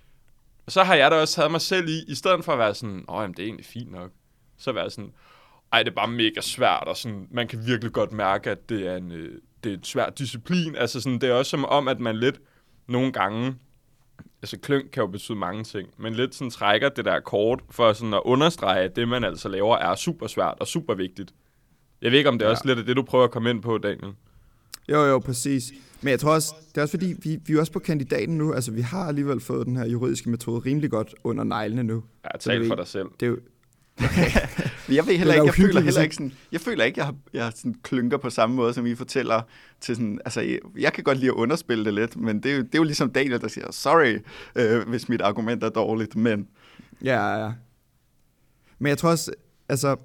[0.68, 3.04] så har jeg da også taget mig selv i, i stedet for at være sådan,
[3.08, 4.10] åh, jamen, det er egentlig fint nok,
[4.58, 5.12] så være sådan,
[5.72, 8.86] ej, det er bare mega svært, og sådan, man kan virkelig godt mærke, at det
[8.86, 10.76] er en, øh, det er en svær disciplin.
[10.76, 12.40] Altså sådan, det er også som om, at man lidt
[12.86, 13.56] nogle gange,
[14.42, 17.92] altså kløng kan jo betyde mange ting, men lidt sådan trækker det der kort for
[17.92, 21.34] sådan at understrege, at det man altså laver er super svært og super vigtigt.
[22.02, 22.52] Jeg ved ikke, om det er Ja.
[22.52, 24.12] også lidt af det, du prøver at komme ind på, Daniel.
[24.88, 25.72] Jo, jo, præcis.
[26.00, 28.52] Men jeg tror også, det er også fordi, vi, vi er også på kandidaten nu.
[28.52, 32.04] Altså, vi har alligevel fået den her juridiske metode rimelig godt under neglene nu.
[32.24, 33.06] Ja, tal for dig selv.
[33.20, 33.38] Det er jo,
[34.88, 37.06] Men jeg ved heller er ikke, jeg føler heller ikke- sådan, jeg føler ikke, jeg
[37.06, 39.42] har, jeg sådan klynker på samme måde, som I fortæller
[39.80, 42.56] til sådan, altså, jeg, jeg kan godt lide at underspille det lidt, men det er
[42.56, 44.18] jo, det er jo ligesom Daniel, der siger, sorry,
[44.56, 46.48] øh, hvis mit argument er dårligt, men
[47.04, 47.52] ja, ja.
[48.78, 49.30] Men jeg tror også,
[49.68, 49.96] altså,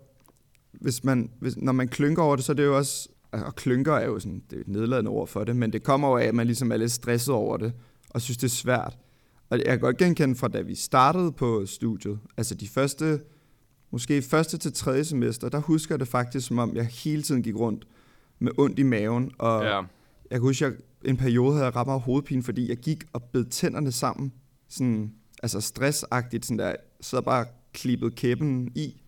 [0.72, 3.94] hvis man, hvis, når man klynker over det, så er det jo også, og klynker
[3.94, 6.24] er jo sådan, det er et nedladende ord for det, men det kommer jo af,
[6.26, 7.74] at man ligesom er lidt stresset over det,
[8.10, 8.98] og synes, det er svært.
[9.50, 13.20] Og jeg kan godt genkende fra, da vi startede på studiet, altså de første,
[13.94, 17.44] måske første til tredje semester, der husker jeg det faktisk, som om jeg hele tiden
[17.44, 17.88] gik rundt
[18.40, 19.76] med ondt i maven, og Ja.
[19.78, 19.86] jeg
[20.32, 23.24] kan huske, at jeg en periode havde jeg ret meget hovedpine, fordi jeg gik og
[23.24, 24.34] bed tænderne sammen,
[24.70, 29.02] sådan, altså stressagtigt, sådan der, så bare klippet kæben i.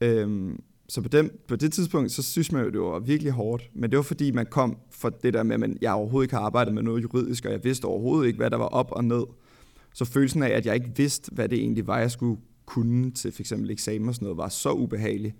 [0.00, 3.70] Øhm, så på, dem, på det tidspunkt, så synes man jo, det var virkelig hårdt.
[3.74, 6.42] Men det var fordi, man kom fra det der med, at jeg overhovedet ikke har
[6.42, 9.22] arbejdet med noget juridisk, og jeg vidste overhovedet ikke, hvad der var op og ned.
[9.94, 13.32] Så følelsen af, at jeg ikke vidste, hvad det egentlig var, jeg skulle kunne til
[13.32, 13.52] f.eks.
[13.52, 15.34] eksamen og sådan noget, var så ubehagelig.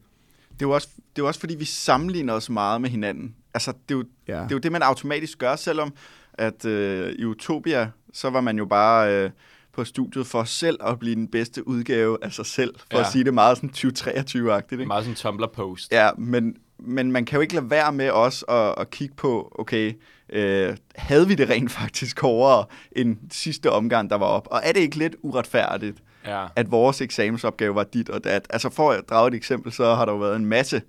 [0.53, 3.35] Det er jo også, det er jo også fordi, vi sammenligner os meget med hinanden.
[3.55, 4.35] Altså, det er jo, ja.
[4.35, 5.93] det, er jo det, man automatisk gør, selvom
[6.35, 9.31] at øh, i Utopia, så var man jo bare øh,
[9.73, 13.01] på studiet for selv at blive den bedste udgave af sig selv, for ja.
[13.01, 14.73] at sige det meget sådan 2023-agtigt.
[14.73, 14.87] Ikke?
[14.87, 15.93] Meget sådan Tumblr-post.
[15.93, 19.57] Ja, men, men man kan jo ikke lade være med os at, at kigge på,
[19.59, 19.93] okay,
[20.31, 24.49] øh, havde vi det rent faktisk hårdere end sidste omgang, der var op?
[24.51, 26.47] Og er det ikke lidt uretfærdigt, ja.
[26.57, 28.47] at vores eksamensopgave var dit og dat?
[28.51, 30.83] Altså for at drage et eksempel, så har der jo været en masse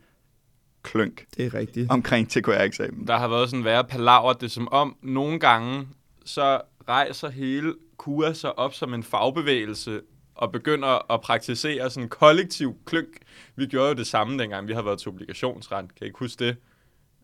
[0.83, 1.91] klønk det er rigtigt.
[1.91, 3.07] omkring TKR-eksamen.
[3.07, 5.87] Der har været sådan værre palaver, det som om nogle gange,
[6.25, 10.01] så rejser hele KUA sig op som en fagbevægelse
[10.35, 13.17] og begynder at praktisere sådan en kollektiv klønk.
[13.55, 15.95] Vi gjorde jo det samme dengang, vi har været til obligationsret.
[15.95, 16.55] Kan I ikke huske det?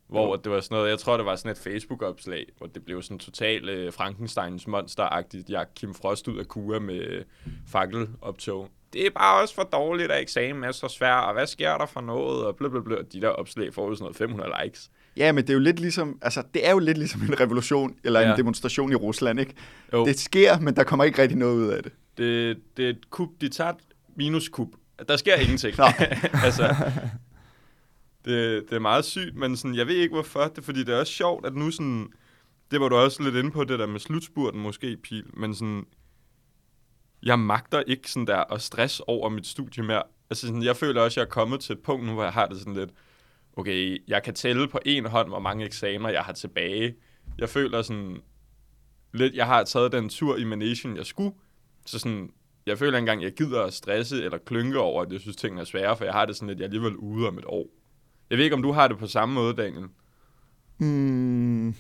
[0.07, 3.01] Hvor det var sådan noget, jeg tror, det var sådan et Facebook-opslag, hvor det blev
[3.01, 5.49] sådan totalt uh, Frankensteins monster-agtigt.
[5.49, 7.23] Jeg Kim Frost ud af KUA med
[7.67, 11.77] fakkeloptog det er bare også for dårligt, at eksamen er så svær, og hvad sker
[11.77, 12.95] der for noget, og blablabla.
[13.13, 14.89] De der opslag får jo sådan noget 500 likes.
[15.17, 17.95] Ja, men det er jo lidt ligesom, altså det er jo lidt ligesom en revolution,
[18.03, 18.31] eller ja.
[18.31, 19.53] en demonstration i Rusland, ikke?
[19.93, 20.05] Jo.
[20.05, 21.91] Det sker, men der kommer ikke rigtig noget ud af det.
[22.17, 23.73] Det, det er et kub, de tager
[24.15, 24.69] minus kub.
[25.07, 25.75] Der sker ingenting.
[26.45, 26.75] altså,
[28.25, 30.43] det, det er meget sygt, men sådan, jeg ved ikke hvorfor.
[30.55, 32.13] Det fordi, det er også sjovt, at nu sådan,
[32.71, 35.85] det var du også lidt inde på, det der med slutspurten måske, Pil, men sådan,
[37.23, 40.03] jeg magter ikke sådan der at stress over mit studie mere.
[40.29, 42.33] Altså sådan, jeg føler også, at jeg er kommet til et punkt nu, hvor jeg
[42.33, 42.89] har det sådan lidt,
[43.53, 46.95] okay, jeg kan tælle på en hånd, hvor mange eksamener jeg har tilbage.
[47.37, 48.21] Jeg føler sådan
[49.13, 51.35] lidt, jeg har taget den tur i Manation, jeg skulle.
[51.85, 52.29] Så sådan,
[52.65, 55.65] jeg føler engang, jeg gider at stresse eller klynke over, at jeg synes, tingene er
[55.65, 57.67] svære, for jeg har det sådan lidt, jeg er alligevel ude om et år.
[58.29, 59.85] Jeg ved ikke, om du har det på samme måde, Daniel?
[60.77, 61.75] Mm,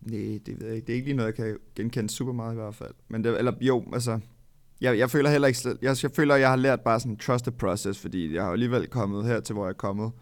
[0.00, 0.86] nej, det ved jeg ikke.
[0.86, 2.94] Det er ikke lige noget, jeg kan genkende super meget i hvert fald.
[3.08, 4.20] Men det, eller jo, altså,
[4.80, 7.52] jeg, jeg føler heller ikke, jeg, jeg føler, jeg har lært bare sådan trust the
[7.52, 10.12] process, fordi jeg har alligevel kommet her til, hvor jeg er kommet,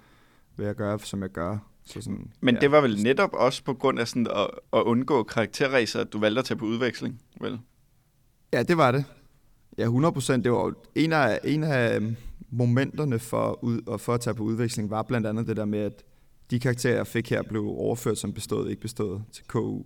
[0.57, 1.59] ved at gøre, som jeg gør.
[1.85, 2.61] Så sådan, Men ja.
[2.61, 6.19] det var vel netop også på grund af sådan at, at undgå karakterræser, at du
[6.19, 7.59] valgte at tage på udveksling, vel?
[8.53, 9.05] Ja, det var det.
[9.79, 10.45] Ja, 100 procent.
[10.45, 12.01] Det var en af, en af
[12.53, 15.79] momenterne for, ud, og for at tage på udveksling, var blandt andet det der med,
[15.79, 16.03] at
[16.51, 19.83] de karakterer, jeg fik her, blev overført som bestået, ikke bestået til KU.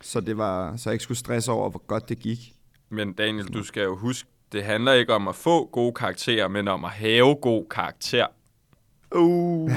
[0.00, 2.52] Så, det var, så jeg ikke skulle stresse over, hvor godt det gik.
[2.88, 6.68] Men Daniel, du skal jo huske, det handler ikke om at få gode karakterer, men
[6.68, 8.26] om at have god karakter.
[9.14, 9.70] Uh.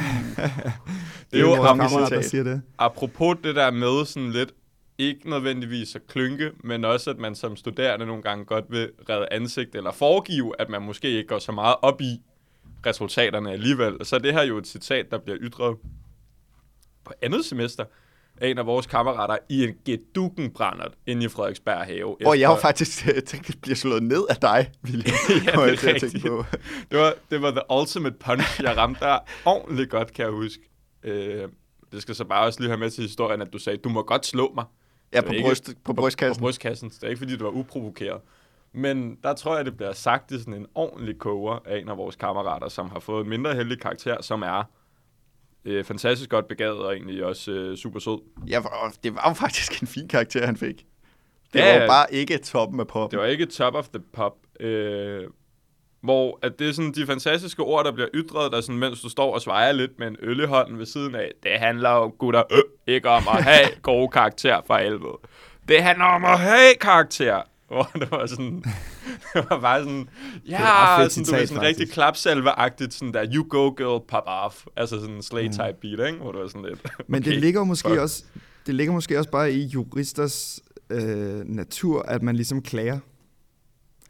[1.31, 2.61] det er jo kammerat, der siger det.
[2.77, 4.53] Apropos det der med sådan lidt,
[4.99, 9.27] ikke nødvendigvis at klynke, men også at man som studerende nogle gange godt vil redde
[9.31, 12.21] ansigt, eller foregive, at man måske ikke går så meget op i
[12.85, 14.05] resultaterne alligevel.
[14.05, 15.77] Så det her er jo et citat, der bliver ytret
[17.05, 17.85] på andet semester,
[18.41, 22.27] af en af vores kammerater i en gedukken brændert inde i Frederiksberg have.
[22.27, 25.15] Og jeg har faktisk tænkt, at det bliver slået ned af dig, William.
[25.29, 25.35] ja,
[25.65, 26.25] det er rigtigt.
[26.25, 26.45] På.
[26.91, 30.61] det, var, det var the ultimate punch, jeg ramte der ordentligt godt, kan jeg huske.
[31.03, 31.47] Øh,
[31.91, 34.03] det skal så bare også lige have med til historien, at du sagde, du må
[34.03, 34.65] godt slå mig.
[35.13, 36.35] Ja, på, bryst, ikke, på brystkassen.
[36.35, 36.89] På, på brystkassen.
[36.89, 38.21] Det er ikke, fordi du var uprovokeret.
[38.71, 41.97] Men der tror jeg, det bliver sagt i sådan en ordentlig koger af en af
[41.97, 44.63] vores kammerater, som har fået en mindre heldig karakter, som er
[45.65, 48.19] øh, fantastisk godt begavet og egentlig også øh, super sød.
[48.47, 48.61] Ja,
[49.03, 50.85] det var jo faktisk en fin karakter, han fik.
[51.53, 53.11] Det ja, var bare ikke toppen af pop.
[53.11, 54.33] Det var ikke top of the pop.
[54.59, 55.23] Øh,
[56.01, 59.09] hvor at det er sådan de fantastiske ord, der bliver ytret, der sådan, mens du
[59.09, 61.31] står og svejer lidt med en øl i hånden ved siden af.
[61.43, 65.17] Det handler jo, gutter, øh, ikke om at have gode karakter for helvede.
[65.67, 67.41] Det handler om at have karakter.
[67.67, 68.63] Hvor det var sådan,
[69.33, 70.09] det var bare sådan,
[70.47, 74.65] ja, sådan, du ved, sådan rigtig klapsalve-agtigt, sådan der, you go girl, pop off.
[74.75, 75.97] Altså sådan en slay-type mm.
[75.97, 76.23] beat, ikke?
[76.23, 78.01] Hvor det var sådan lidt, okay, Men det ligger måske fuck.
[78.01, 78.23] også,
[78.65, 80.59] det ligger måske også bare i juristers
[80.89, 82.99] øh, natur, at man ligesom klager.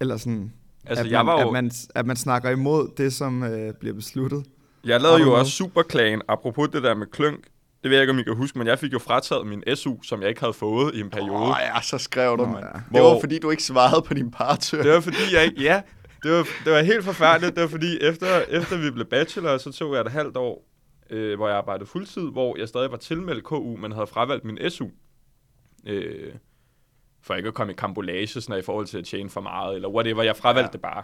[0.02, 0.54] Eller sådan,
[0.90, 1.48] altså, at, jeg man, var jo...
[1.48, 4.46] at, man, at man snakker imod det, som øh, bliver besluttet.
[4.86, 7.46] Jeg lavede jo også superklagen, apropos det der med klønk
[7.84, 10.02] det ved jeg ikke, om I kan huske, men jeg fik jo frataget min SU,
[10.02, 11.34] som jeg ikke havde fået i en periode.
[11.34, 12.66] Åh oh, ja, så skrev du, mand.
[12.66, 12.98] Ja.
[12.98, 14.82] Det var fordi, du ikke svarede på din partør.
[14.82, 15.62] Det var fordi, jeg ikke...
[15.62, 15.82] Ja,
[16.24, 17.56] det var, det var helt forfærdeligt.
[17.56, 20.66] Det var fordi, efter, efter vi blev bachelor, så tog jeg et halvt år,
[21.10, 24.58] øh, hvor jeg arbejdede fuldtid, hvor jeg stadig var tilmeldt KU, men havde fravalgt min
[24.70, 24.88] SU.
[25.88, 26.34] Øh,
[27.22, 29.90] for ikke at komme i kambolage sådan i forhold til at tjene for meget, eller
[29.90, 30.24] whatever.
[30.24, 30.72] Jeg fravalgte ja.
[30.72, 31.04] det bare.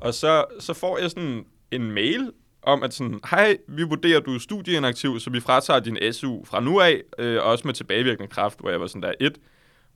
[0.00, 2.32] Og så, så får jeg sådan en mail
[2.62, 6.60] om, at sådan, hej, vi vurderer, du er studieinaktiv, så vi fratager din SU fra
[6.60, 9.38] nu af, øh, også med tilbagevirkende kraft, hvor jeg var sådan der, et,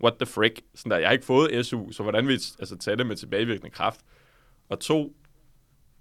[0.02, 2.78] what the frick, sådan der, jeg har ikke fået SU, så hvordan vil I altså,
[2.78, 4.00] tage det med tilbagevirkende kraft?
[4.68, 5.16] Og to,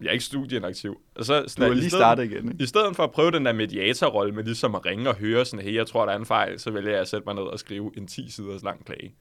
[0.02, 1.02] Jeg er ikke studieinaktiv.
[1.16, 2.64] Og så, Du har i lige startet igen, ikke?
[2.64, 5.66] I stedet for at prøve den der mediatorrolle med ligesom at ringe og høre sådan,
[5.66, 7.60] hey, jeg tror, der er en fejl, så vælger jeg at sætte mig ned og
[7.60, 9.16] skrive en 10 siders lang klage.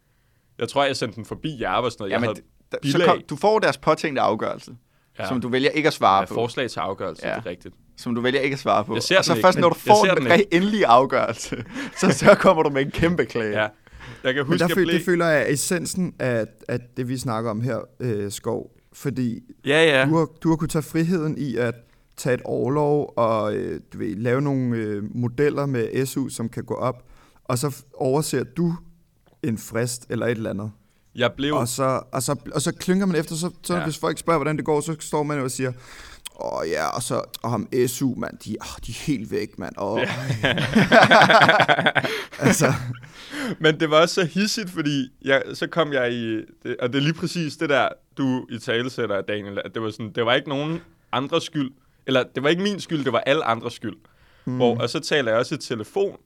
[0.61, 2.11] Jeg tror, jeg sendte den forbi jer og sådan noget.
[2.11, 2.41] Jeg Jamen, havde
[2.85, 3.09] d- så bilag.
[3.09, 4.77] kom, du får deres påtænkte afgørelse,
[5.19, 5.29] ja.
[5.29, 6.35] Som du vælger ikke at svare ja, på.
[6.35, 7.35] forslag til afgørelse, Ja.
[7.35, 7.75] det er rigtigt.
[7.97, 8.95] Som du vælger ikke at svare på.
[8.95, 10.87] Jeg ser og så den først, ikke, når men du jeg får den, den endelige
[10.87, 11.65] afgørelse,
[12.01, 13.61] så, så kommer du med en kæmpe klage.
[13.61, 13.69] Ja.
[14.25, 14.95] Jeg kan Men huske, der jeg føl, blev...
[14.99, 18.71] det føler jeg er essensen af, af det, vi snakker om her, øh, Skov.
[18.93, 20.07] Fordi Ja, ja.
[20.11, 21.75] du, har, du har kunnet tage friheden i at
[22.17, 26.65] tage et overlov og øh, du ved, lave nogle øh, modeller med SU, som kan
[26.65, 27.03] gå op,
[27.45, 28.75] og så overser du
[29.43, 30.71] en frist eller et eller andet.
[31.15, 31.55] Jeg blev...
[31.55, 33.85] Og så, og, så, og så klynker man efter, så, så ja.
[33.85, 35.73] Hvis folk spørger, hvordan det går, så står man jo og siger,
[36.41, 39.59] åh oh, ja, og så og ham SU, mand, de, oh, de er helt væk,
[39.59, 39.75] mand.
[39.77, 40.01] Oh.
[40.01, 40.09] Ja.
[42.47, 42.73] altså,
[43.59, 46.37] Men det var også så hissigt, fordi jeg, så kom jeg i...
[46.37, 49.61] Det, og det er lige præcis det der, du i tale sætter, Daniel.
[49.65, 50.81] At det var, sådan, det var ikke nogen
[51.13, 51.71] andres skyld.
[52.07, 53.97] Eller det var ikke min skyld, det var alle andres skyld.
[54.45, 54.57] Mm.
[54.57, 56.17] Hvor, og så taler jeg også i telefon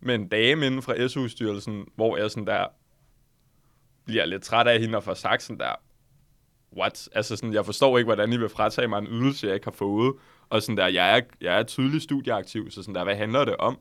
[0.00, 2.66] med en dame inden fra SU-styrelsen, hvor jeg sådan der
[4.04, 5.74] bliver lidt træt af hende og får sagt sådan der,
[6.76, 7.08] what?
[7.12, 9.72] Altså sådan, jeg forstår ikke, hvordan I vil fratage mig en ydelse, jeg ikke har
[9.72, 10.14] fået.
[10.50, 13.56] Og sådan der, jeg er, jeg er tydelig studieaktiv, så sådan der, hvad handler det
[13.56, 13.78] om?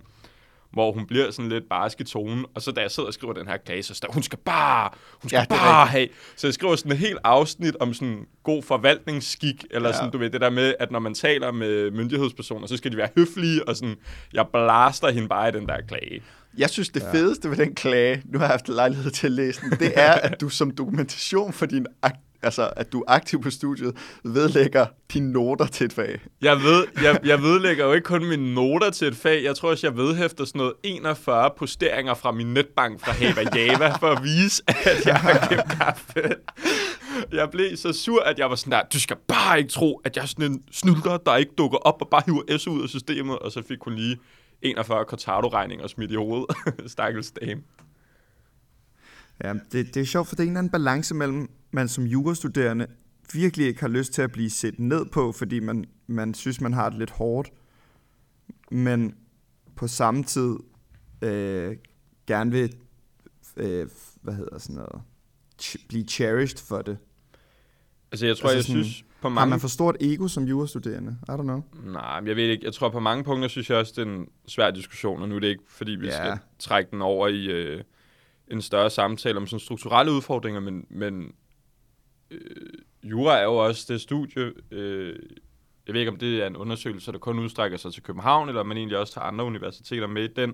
[0.72, 3.34] Hvor hun bliver sådan lidt barsk i tonen, og så da jeg sidder og skriver
[3.34, 4.90] den her klage, så står hun skal bare,
[5.22, 6.08] hun skal Ja, bare have.
[6.36, 9.96] Så jeg skriver sådan et helt afsnit om sådan god forvaltningsskik, eller Ja.
[9.96, 12.98] sådan, du ved, det der med, at når man taler med myndighedspersoner, så skal de
[12.98, 13.96] være høflige, og sådan,
[14.34, 16.22] jeg blaster hende bare i den der klage.
[16.58, 19.62] Jeg synes, det fedeste ved den klage, nu har jeg haft lejlighed til at læse
[19.62, 23.42] den, det er, at du som dokumentation for din ak- altså, at du er aktiv
[23.42, 26.20] på studiet, vedlægger dine noter til et fag.
[26.42, 29.70] Jeg, ved, jeg, jeg vedlægger jo ikke kun mine noter til et fag, jeg tror
[29.70, 34.24] også, jeg vedhæfter sådan noget 41 posteringer fra min netbank fra Hava Java, for at
[34.24, 36.36] vise, at jeg har gemt kaffe.
[37.32, 40.16] Jeg blev så sur, at jeg var sådan der, du skal bare ikke tro, at
[40.16, 42.90] jeg er sådan en snylder, der ikke dukker op og bare hiver S ud af
[42.90, 44.18] systemet, og så fik hun lige
[44.62, 46.56] 41 Cortado-regninger smidt i hovedet.
[46.92, 47.62] Stakkels dame
[49.44, 52.04] ja, det, det er sjovt, for det er en eller anden balance mellem, man som
[52.04, 52.88] jurastuderende
[53.34, 56.74] virkelig ikke har lyst til at blive set ned på, fordi man, man synes, man
[56.74, 57.50] har det lidt hårdt,
[58.72, 59.16] men
[59.76, 60.56] på samme tid
[61.22, 61.78] øh,
[62.28, 62.76] gerne vil
[63.58, 63.88] øh,
[64.22, 65.02] hvad hedder sådan noget,
[65.62, 66.98] ch- blive cherished for det.
[68.12, 69.50] Altså, jeg tror, Altså jeg sådan, synes på Har mange...
[69.50, 71.18] man for stort ego som jurastuderende?
[71.28, 71.62] I don't know.
[71.84, 72.66] Nej, jeg ved ikke.
[72.66, 75.36] Jeg tror på mange punkter, synes jeg også, det er en svær diskussion, og nu
[75.36, 76.12] er det ikke, fordi vi ja.
[76.12, 77.84] skal trække den over i øh,
[78.52, 81.34] en større samtale om sådan strukturelle udfordringer, men, men
[82.32, 82.40] øh,
[83.04, 85.20] jura er jo også det studie, øh,
[85.88, 88.64] jeg ved ikke, om det er en undersøgelse, der kun udstrækker sig til København, eller
[88.64, 90.54] man egentlig også tager andre universiteter med i den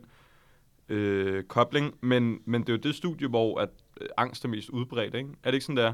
[0.90, 3.70] øh, kobling, men, men det er jo det studie, hvor at,
[4.02, 5.30] øh, angst er mest udbredt, ikke?
[5.44, 5.94] Er det ikke sådan der?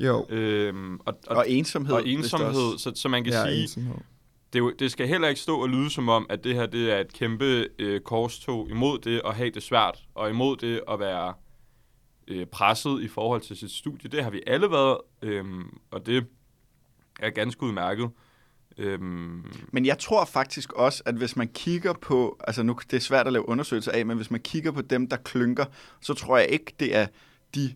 [0.00, 0.26] Jo.
[0.28, 1.94] Øhm, og, og, Og ensomhed.
[1.94, 3.94] og ensomhed, så, så man kan ja, sige, ensomhed
[4.52, 6.98] det, det skal heller ikke stå og lyde som om, at det her det er
[6.98, 11.34] et kæmpe øh, korstog imod det at have det svært, og imod det at være
[12.28, 14.10] øh, presset i forhold til sit studie.
[14.10, 15.44] Det har vi alle været, øh,
[15.90, 16.26] og det
[17.20, 18.10] er ganske udmærket.
[18.78, 23.00] Øhm, Men jeg tror faktisk også, at hvis man kigger på, altså nu det er
[23.00, 25.64] svært at lave undersøgelser af, men hvis man kigger på dem, der klynker,
[26.00, 27.06] så tror jeg ikke, det er
[27.54, 27.74] de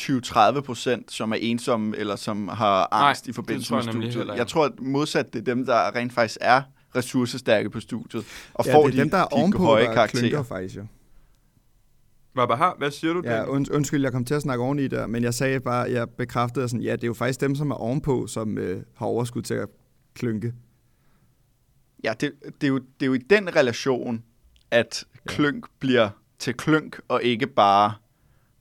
[0.00, 4.14] 20-30 procent, som er ensomme, eller som har angst i det forbindelse med studiet.
[4.14, 4.34] heller.
[4.34, 6.62] Jeg tror at modsat, det er dem, der rent faktisk er
[6.96, 9.84] ressourcestærke på studiet, og Ja, får det er de, dem, der er de ovenpå, høje
[9.84, 10.20] der karakterer.
[10.22, 10.86] klynker faktisk jo.
[12.34, 13.22] Babaha, hvad siger du?
[13.24, 16.10] Ja, und, undskyld, jeg kom til at snakke oveni der, men jeg sagde bare, jeg
[16.10, 19.42] bekræftede sådan, ja, det er jo faktisk dem, som er ovenpå, som øh, har overskud
[19.42, 19.68] til at
[20.14, 20.54] klynke.
[22.04, 24.22] Ja, det, det, er jo, det er jo i den relation,
[24.70, 26.08] at klynk bliver
[26.38, 27.92] til klynk, og ikke bare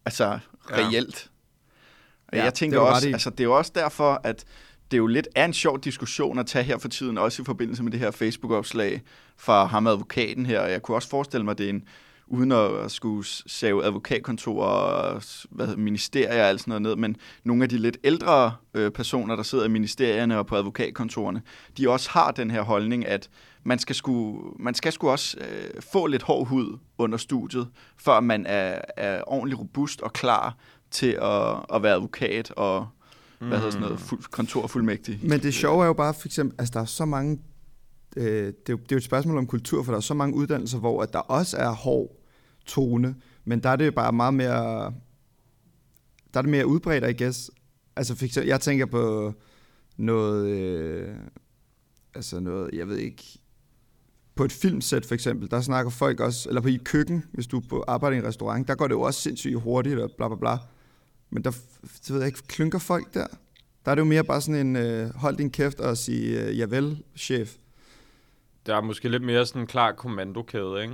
[0.05, 0.75] altså Ja.
[0.75, 1.28] reelt.
[2.33, 3.13] Ja, jeg tænker det også, ret i.
[3.13, 4.45] altså det er jo også derfor, at
[4.91, 7.45] det er jo lidt er en sjov diskussion at tage her for tiden, også i
[7.45, 9.01] forbindelse med det her Facebook-opslag
[9.37, 10.59] fra ham advokaten her.
[10.59, 11.83] Og jeg kunne også forestille mig, at det er en,
[12.27, 17.15] uden at skulle save advokatkontorer og hvad hedder, ministerier og alt sådan noget ned, men
[17.43, 21.41] nogle af de lidt ældre øh, personer, der sidder i ministerierne og på advokatkontorerne,
[21.77, 23.29] de også har den her holdning, at
[23.63, 28.19] man skal sgu, man skal sgu også øh, få lidt hård hud under studiet, før
[28.19, 30.57] man er, er ordentligt robust og klar
[30.91, 32.87] til at, at være advokat og
[33.39, 35.19] hvad hedder sådan noget, fuld, kontorfuldmægtig.
[35.23, 37.39] Men det sjove er jo bare, for eksempel, altså der er så mange,
[38.17, 40.13] øh, det, er jo, det er jo et spørgsmål om kultur, for der er så
[40.13, 42.19] mange uddannelser, hvor at der også er hård
[42.65, 44.93] tone, men der er det bare meget mere,
[46.33, 47.51] der er det mere udbredt, I guess.
[47.95, 49.33] Altså for eksempel, jeg tænker på
[49.97, 51.15] noget, øh,
[52.15, 53.23] altså noget, jeg ved ikke,
[54.35, 57.59] på et filmsæt for eksempel, der snakker folk også, eller på i køkken, hvis du
[57.69, 60.37] på arbejde i en restaurant, der går det jo også sindssygt hurtigt og bla bla
[60.37, 60.57] bla.
[61.29, 63.27] Men der, det ved jeg ikke, klynker folk der?
[63.85, 66.57] Der er det jo mere bare sådan en, øh, hold din kæft og sige, øh,
[66.57, 67.55] javel, chef.
[68.65, 70.93] Der er måske lidt mere sådan en klar kommandokæde, ikke?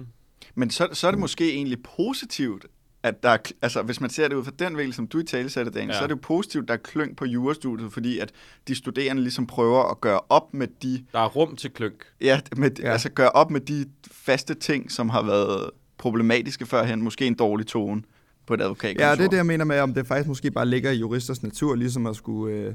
[0.56, 2.66] Men så, så er det måske egentlig positivt,
[3.04, 5.24] at der er, altså hvis man ser det ud fra den vinkel, som du i
[5.24, 5.98] tale satte, Daniel, Ja.
[5.98, 8.32] så er det jo positivt, der er kløng på jurastudiet, fordi at
[8.68, 12.06] de studerende ligesom prøver at gøre op med de, Der er rum til klønk.
[12.22, 12.86] ja, med, Ja.
[12.88, 12.92] ja.
[12.92, 17.68] altså gøre op med de faste ting, som har været problematiske førhen, måske en dårlig
[17.68, 18.02] tone
[18.46, 19.06] på et advokatkontor.
[19.06, 21.44] Ja, det er det, jeg mener med, om det faktisk måske bare ligger i juristers
[21.44, 22.74] natur, ligesom at skulle øh,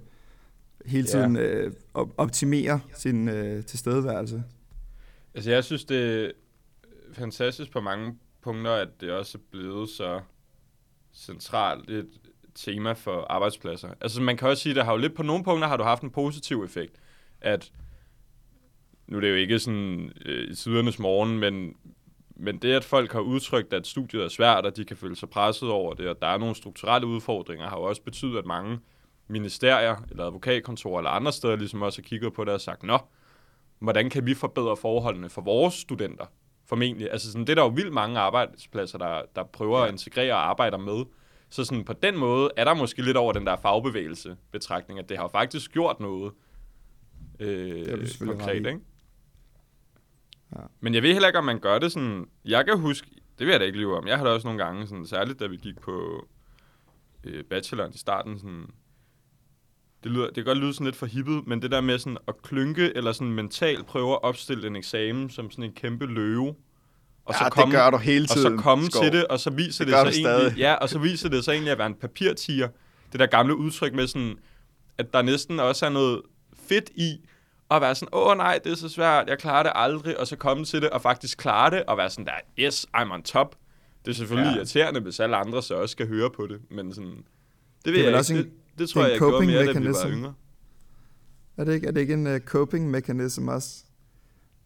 [0.87, 1.11] hele Ja.
[1.13, 4.43] tiden øh, op- optimere sin øh, tilstedeværelse.
[5.35, 6.31] Altså, jeg synes, det er
[7.13, 10.21] fantastisk på mange punkter, at det også er blevet så
[11.13, 12.09] centralt et
[12.55, 13.89] tema for arbejdspladser.
[14.01, 15.83] Altså, man kan også sige, at der har jo lidt på nogle punkter har du
[15.85, 16.97] haft en positiv effekt,
[17.41, 17.73] at
[19.09, 21.75] nu er det jo ikke sådan øh, i sidernes morgen, men,
[22.41, 25.31] men det, at folk har udtrykt, at studiet er svært, og de kan føle sig
[25.31, 28.79] presset over det, og der er nogle strukturelle udfordringer, har jo også betydet, at mange
[29.29, 32.99] ministerier, eller advokatkontorer, eller andre steder, ligesom også har kigget på det og sagt, nå,
[33.79, 36.25] hvordan kan vi forbedre forholdene for vores studenter?
[36.67, 37.11] Formentlig.
[37.13, 39.85] Altså sådan, det er der jo vildt mange arbejdspladser, der, der prøver ja.
[39.87, 41.05] at integrere og arbejder med.
[41.49, 45.09] Så sådan, på den måde er der måske lidt over den der fagbevægelse betragtning, at
[45.09, 46.33] det har faktisk gjort noget
[47.41, 48.81] øh, du selvfølgelig konkret, ikke?
[50.57, 50.63] Ja.
[50.81, 52.27] Men jeg ved heller ikke, om man gør det sådan...
[52.45, 53.07] Jeg kan huske,
[53.39, 55.41] det vil jeg da ikke lyve om, jeg har da også nogle gange, sådan, særligt
[55.41, 56.27] da vi gik på
[57.25, 58.67] øh, bacheloren i starten, sådan,
[60.05, 62.19] det, lyder, det kan godt lyde sådan lidt for hippet, men det der med sådan
[62.29, 66.55] at klynke eller sådan mentalt prøve at opstille en eksamen som sådan en kæmpe løve,
[67.25, 68.59] og ja, det gør du hele og tiden.
[68.59, 69.03] så komme Skov.
[69.03, 71.45] til det, og så viser Det det, det sig egentlig, ja, og så viser det
[71.45, 72.69] sig egentlig at være en papirtiger.
[73.13, 74.39] Det der gamle udtryk med sådan,
[74.99, 76.23] at der næsten også er noget
[76.69, 77.21] fedt i,
[77.71, 80.37] at være sådan, åh nej, det er så svært, jeg klarer det aldrig, og så
[80.37, 82.33] komme til det og faktisk klare det, og være sådan der,
[82.67, 83.57] yes, I'm on top.
[84.05, 84.57] Det er selvfølgelig Ja.
[84.57, 87.25] irriterende, hvis alle andre så også skal høre på det, men sådan, det
[87.85, 88.45] ved Det er jeg også ikke.
[88.45, 90.07] en- det, det tror jeg, jeg gjorde mere, da vi var mechanism.
[90.09, 90.35] yngre.
[91.57, 93.85] Er det ikke, er det ikke en uh, coping mechanism også?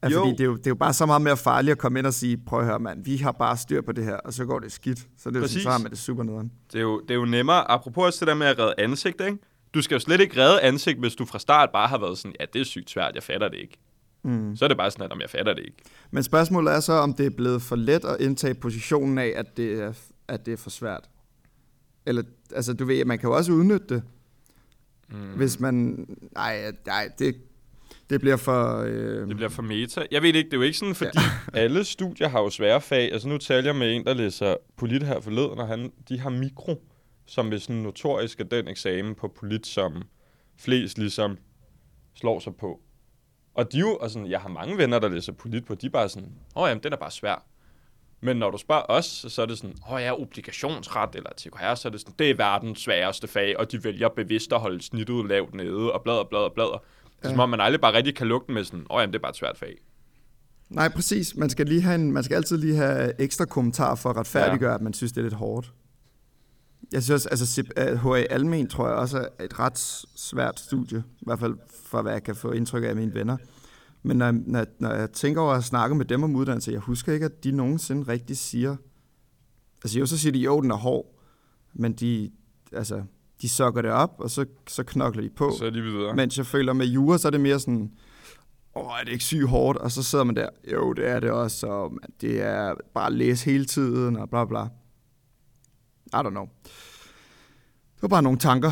[0.02, 0.18] Ja, Jo.
[0.18, 2.06] fordi det er, jo, det er jo bare så meget mere farligt at komme ind
[2.06, 4.44] og sige, prøv at høre mand, vi har bare styr på det her, og så
[4.44, 4.98] går det skidt.
[4.98, 5.62] Så det er jo sådan, Præcis.
[5.62, 6.52] så man det super nederen.
[6.72, 9.38] Det er, jo, det er jo nemmere, apropos det der med at redde ansigt, ikke?
[9.74, 12.34] Du skal jo slet ikke redde ansigt, hvis du fra start bare har været sådan,
[12.40, 13.78] ja, det er sygt svært, jeg fatter det ikke.
[14.22, 14.56] Mm.
[14.56, 15.76] Så er det bare sådan, at om jeg fatter det ikke.
[16.10, 19.56] Men spørgsmålet er så, om det er blevet for let at indtage positionen af, at
[19.56, 19.92] det er,
[20.28, 21.04] at det er for svært.
[22.06, 22.22] Eller,
[22.54, 24.02] altså du ved, man kan jo også udnytte det,
[25.08, 25.16] Mm.
[25.36, 26.06] hvis man...
[26.34, 27.34] Nej, nej det,
[28.10, 28.78] det bliver for...
[28.86, 30.06] Øh, Det bliver for meta.
[30.10, 31.18] Jeg ved ikke, det er jo ikke sådan, fordi
[31.54, 31.58] ja.
[31.62, 33.12] alle studier har jo svære fag.
[33.12, 36.30] Altså nu taler jeg med en, der læser polit her forleden, og han, de har
[36.30, 36.82] mikro,
[37.26, 40.02] som er sådan notorisk er den eksamen på polit, som
[40.58, 41.38] flest ligesom
[42.14, 42.80] slår sig på.
[43.54, 45.90] Og de jo, og sådan, jeg har mange venner, der læser polit på, de er
[45.90, 47.44] bare sådan, åh oh, jamen, den er bare svær.
[48.20, 51.74] Men når du spørger os, så er det sådan, åh oh, ja, obligationsret eller TKR,
[51.74, 54.82] så er det sådan, det er verdens sværeste fag, og de vælger bevidst at holde
[54.82, 56.78] snittet lavt nede, og bladre, bladre, bladre.
[57.04, 57.30] Det er Ja.
[57.30, 59.22] som om, man aldrig bare rigtig kan lugte med sådan, åh oh, jamen, det er
[59.22, 59.74] bare et svært fag.
[60.70, 61.36] nej, præcis.
[61.36, 64.70] Man skal, lige have en, man skal altid lige have ekstra kommentar for at retfærdiggøre,
[64.70, 64.74] ja.
[64.74, 65.72] at man synes, det er lidt hårdt.
[66.92, 69.78] Jeg synes også, altså CP- øh, HA Almen tror jeg også er et ret
[70.16, 73.36] svært studie, i hvert fald for hvad jeg kan få indtryk af mine venner.
[74.02, 77.12] Men når, når, når jeg tænker over at snakke med dem om uddannelse, jeg husker
[77.12, 78.76] ikke, at de nogensinde rigtig siger,
[79.84, 81.18] altså jo, så siger de, jo, den er hård,
[81.74, 82.30] men de,
[82.72, 83.02] altså,
[83.42, 85.52] de sokker det op, og så, så knokler de på.
[85.58, 86.14] Så er de videre.
[86.16, 87.90] Mens jeg føler med jura, så er det mere sådan,
[88.76, 89.78] åh, er det ikke sygt hårdt?
[89.78, 93.06] Og så sidder man der, jo, det er det også, og man, det er bare
[93.06, 94.68] at læse hele tiden, og bla bla.
[96.20, 96.48] I don't know.
[97.94, 98.70] Det var bare nogle tanker.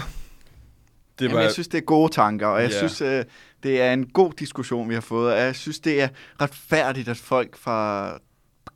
[1.18, 2.78] det Jamen, jeg synes, det er gode tanker, og jeg Ja.
[2.78, 3.24] synes, øh,
[3.62, 6.09] det er en god diskussion, vi har fået, og jeg synes, det er
[6.40, 8.18] retfærdigt, at folk fra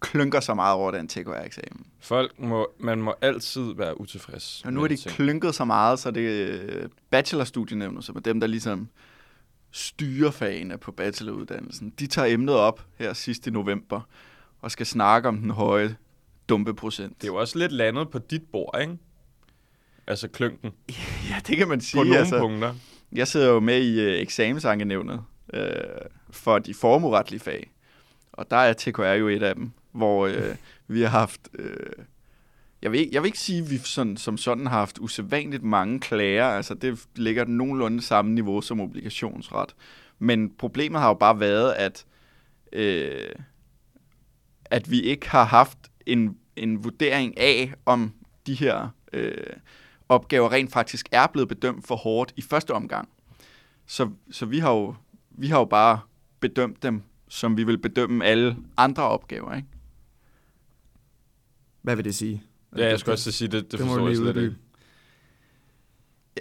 [0.00, 1.87] klynker så meget over den TKR-eksamen.
[2.00, 4.62] folk må, man må altid være utilfreds.
[4.64, 5.14] Og nu har de ting.
[5.14, 6.42] klynket så meget, så det
[6.83, 8.88] er bachelorstudienævnet, som er dem, der ligesom
[9.70, 11.90] styrer fagene på bacheloruddannelsen.
[11.98, 14.01] De tager emnet op her sidst i november,
[14.61, 15.97] og skal snakke om den høje
[16.49, 17.16] dumpeprocent.
[17.22, 18.99] Det er jo også lidt landet på dit bord, ikke?
[20.07, 20.72] Altså klynken.
[21.30, 22.05] Ja, det kan man På sige.
[22.05, 22.38] nogle altså.
[22.38, 22.74] punkter.
[23.12, 25.22] Jeg sidder jo med i øh, eksamensankenævnet
[25.55, 25.70] øh,
[26.30, 27.70] for de formueretlige fag,
[28.32, 30.57] og der er TKR jo et af dem, hvor øh,
[30.88, 31.49] vi har haft...
[31.59, 32.05] Øh,
[32.82, 35.62] jeg, vil ikke, jeg vil ikke sige, at vi sådan, som sådan har haft usædvanligt
[35.62, 36.44] mange klager.
[36.47, 39.74] Altså, det ligger nogenlunde samme niveau som obligationsret.
[40.18, 42.05] Men problemet har jo bare været, at,
[42.72, 43.28] øh,
[44.64, 48.12] at vi ikke har haft en, en vurdering af, om
[48.46, 49.57] de her øh,
[50.09, 53.09] opgaver rent faktisk er blevet bedømt for hårdt i første omgang.
[53.86, 54.94] Så, så vi, har jo,
[55.30, 56.00] vi har jo bare
[56.40, 59.54] bedømt dem, som vi vil bedømme alle andre opgaver.
[59.54, 59.68] Ikke?
[61.82, 62.42] Hvad vil det sige?
[62.76, 64.57] Ja, jeg skulle også sige, det, det, det forstår jeg slet ikke.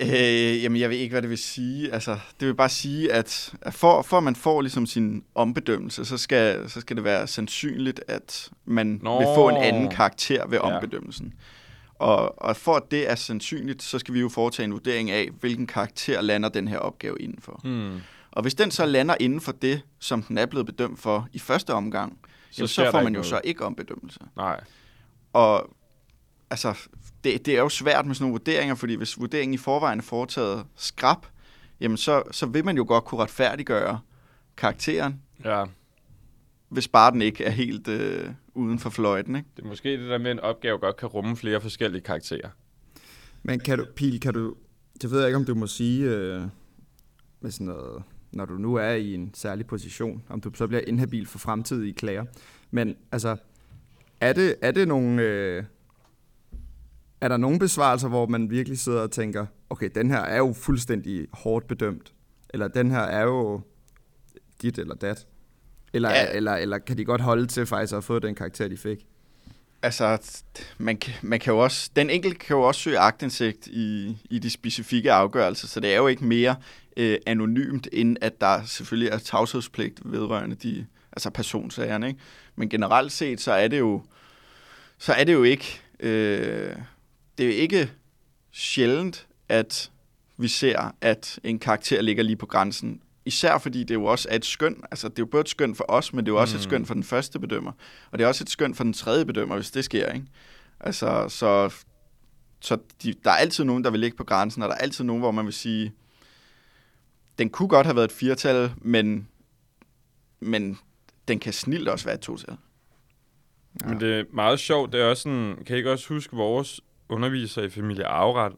[0.02, 1.93] Øh, jamen, jeg ved ikke, hvad det vil sige.
[1.93, 6.18] Altså, det vil bare sige, at for, for at man får ligesom sin ombedømmelse, så
[6.18, 9.18] skal, så skal det være sandsynligt, at man Nå.
[9.18, 10.76] vil få en anden karakter ved Ja.
[10.76, 11.34] ombedømmelsen.
[12.00, 15.30] Og, og for at det er sandsynligt, så skal vi jo foretage en vurdering af,
[15.39, 17.60] hvilken karakter lander den her opgave indenfor.
[17.64, 18.00] Hmm.
[18.32, 21.39] Og hvis den så lander inden for det, som den er blevet bedømt for i
[21.39, 22.18] første omgang,
[22.52, 23.26] så, jamen, så får man jo noget.
[23.26, 24.20] så ikke ombedømmelse.
[24.38, 24.62] Nej.
[25.34, 25.70] Og
[26.50, 26.74] altså,
[27.26, 30.03] det, det er jo svært med sådan nogle vurderinger, fordi hvis vurderingen i forvejen er
[30.03, 31.26] foretaget skrab,
[31.80, 33.99] jamen så, så vil man jo godt kunne retfærdiggøre
[34.57, 35.65] karakteren, Ja,
[36.69, 39.36] hvis bare den ikke er helt øh, uden for fløjten.
[39.36, 39.49] Ikke?
[39.57, 42.49] det er måske det der med, at en opgave godt kan rumme flere forskellige karakterer.
[43.43, 44.55] Men kan du, Pil, kan du,
[45.01, 46.41] det ved jeg ikke, om du må sige, øh,
[47.39, 50.82] med sådan noget, når du nu er i en særlig position, om du så bliver
[50.88, 52.26] inhabil for fremtidige klager.
[52.71, 53.38] Men altså,
[54.21, 55.63] er det, er det nogle, øh,
[57.26, 60.53] er der nogle besvarelser, hvor man virkelig sidder og tænker, okay, den her er jo
[60.53, 62.13] fuldstændig hårdt bedømt,
[62.49, 63.61] eller den her er jo
[64.61, 65.28] dit eller dat,
[65.93, 66.32] eller, Ja.
[66.34, 69.05] eller, eller kan de godt holde til faktisk at fået den karakter, de fik?
[69.82, 70.19] Altså,
[70.78, 74.49] man, man kan jo også, den enkelte kan jo også søge agtindsigt i, i de
[74.49, 76.55] specifikke afgørelser, så det er jo ikke mere
[76.97, 82.07] øh, anonymt, end at der selvfølgelig er tavshedspligt vedrørende de altså personsagerne.
[82.07, 82.19] Ikke?
[82.55, 84.01] Men generelt set, så er det jo,
[84.97, 86.76] så er det jo ikke, øh,
[87.38, 87.92] det er ikke
[88.52, 89.92] sjældent, at
[90.38, 93.02] vi ser, at en karakter ligger lige på grænsen.
[93.26, 94.84] Især fordi det jo også er et skøn.
[94.92, 96.58] Altså, det er jo både et skøn for os, men det er jo også mm.
[96.58, 97.72] et skøn for den første bedømmer.
[98.12, 100.26] Og det er også et skøn for den tredje bedømmer, hvis det sker, ikke?
[100.80, 101.74] Altså, så,
[102.60, 105.04] så de, der er altid nogen, der vil ligge på grænsen, og der er altid
[105.04, 105.94] nogen, hvor man vil sige,
[107.38, 109.28] den kunne godt have været et firtal, men,
[110.40, 110.78] men
[111.28, 112.58] den kan snilt også være et total.
[113.82, 113.88] Ja.
[113.88, 116.82] Men det er meget sjovt, det er også sådan, kan I ikke også huske vores
[117.10, 118.53] underviser i familie Afret,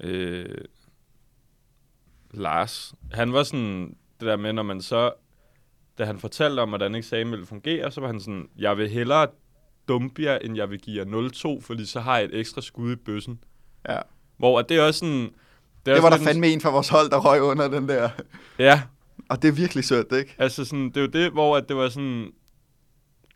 [0.00, 0.64] øh,
[2.30, 5.12] Lars, han var sådan, det der med, når man så,
[5.98, 9.26] da han fortalte om, hvordan eksamen ville fungere, så var han sådan, jeg vil hellere
[9.88, 12.92] dumpe jer, end jeg vil give jer 0-2, fordi så har jeg et ekstra skud
[12.92, 13.38] i bøssen.
[13.88, 13.98] Ja.
[14.36, 15.34] Hvor at det er også sådan...
[15.86, 18.08] Det, er Det var der fandme en fra vores hold, der røg under den der.
[18.58, 18.82] Ja,
[19.28, 20.34] Og det er virkelig sødt, ikke?
[20.38, 22.32] Altså sådan, det er jo det, hvor at det var sådan...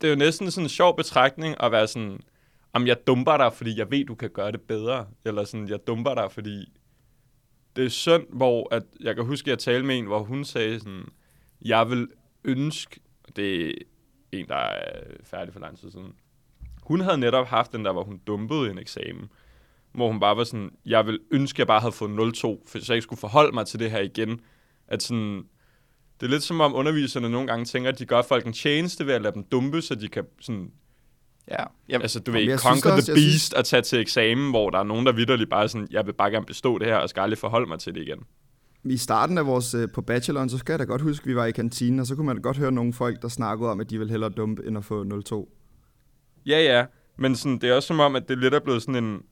[0.00, 2.20] Det er jo næsten sådan en sjov betragtning at være sådan
[2.78, 5.06] jamen, jeg dumper dig, fordi jeg ved, du kan gøre det bedre.
[5.24, 6.72] Eller sådan, jeg dumper dig, fordi...
[7.76, 10.44] Det er synd, hvor at, jeg kan huske, at jeg talte med en, hvor hun
[10.44, 11.04] sagde sådan...
[11.62, 12.08] Jeg vil
[12.44, 13.00] ønske...
[13.36, 13.72] Det er
[14.32, 16.12] en, der er færdig for lang tid siden.
[16.82, 19.28] Hun havde netop haft den der, hvor hun dumpede en eksamen.
[19.92, 22.78] Hvor hun bare var sådan, jeg vil ønske, at jeg bare havde fået 0-2, for
[22.78, 24.40] så jeg ikke skulle forholde mig til det her igen.
[24.88, 25.44] At sådan,
[26.20, 29.06] det er lidt som om underviserne nogle gange tænker, at de gør folk en tjeneste
[29.06, 30.72] ved at lade dem dumpe, så de kan sådan,
[31.50, 31.64] Ja.
[31.88, 34.50] Jamen, altså du Jamen, ved, jeg synes conquer også- the beast og tage til eksamen,
[34.50, 36.96] hvor der er nogen, der vidderligt bare sådan, jeg vil bare gerne bestå det her,
[36.96, 38.18] og skal aldrig forholde mig til det igen.
[38.84, 41.36] I starten af vores, øh, på bacheloren, så skal jeg da godt huske, at vi
[41.36, 43.80] var i kantinen, og så kunne man da godt høre nogle folk, der snakkede om,
[43.80, 45.48] at de ville hellere dumpe, end at få 0-2.
[46.46, 46.84] Ja, ja,
[47.16, 49.22] men sådan, det er også som om, at det lidt er blevet sådan en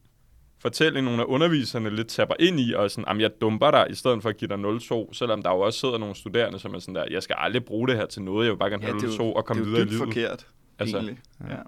[0.59, 3.95] fortælling, nogle af underviserne lidt tapper ind i, og sådan, jamen jeg dumper dig, i
[3.95, 6.79] stedet for at give dig 0-2, selvom der jo også sidder nogle studerende, som er
[6.79, 8.93] sådan der, jeg skal aldrig bruge det her til noget, jeg vil bare gerne Ja,
[8.93, 10.29] have er 0-2 jo- og komme det er videre jo i dybt livet.
[10.31, 10.47] forkert,
[10.79, 11.19] Altså, egentlig.
[11.49, 11.55] Ja.
[11.55, 11.61] Ja.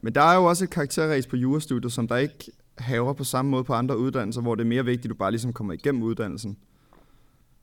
[0.00, 3.50] Men der er jo også et karakterræs på jurastudiet, som der ikke haver på samme
[3.50, 6.02] måde på andre uddannelser, hvor det er mere vigtigt, at du bare ligesom kommer igennem
[6.02, 6.56] uddannelsen.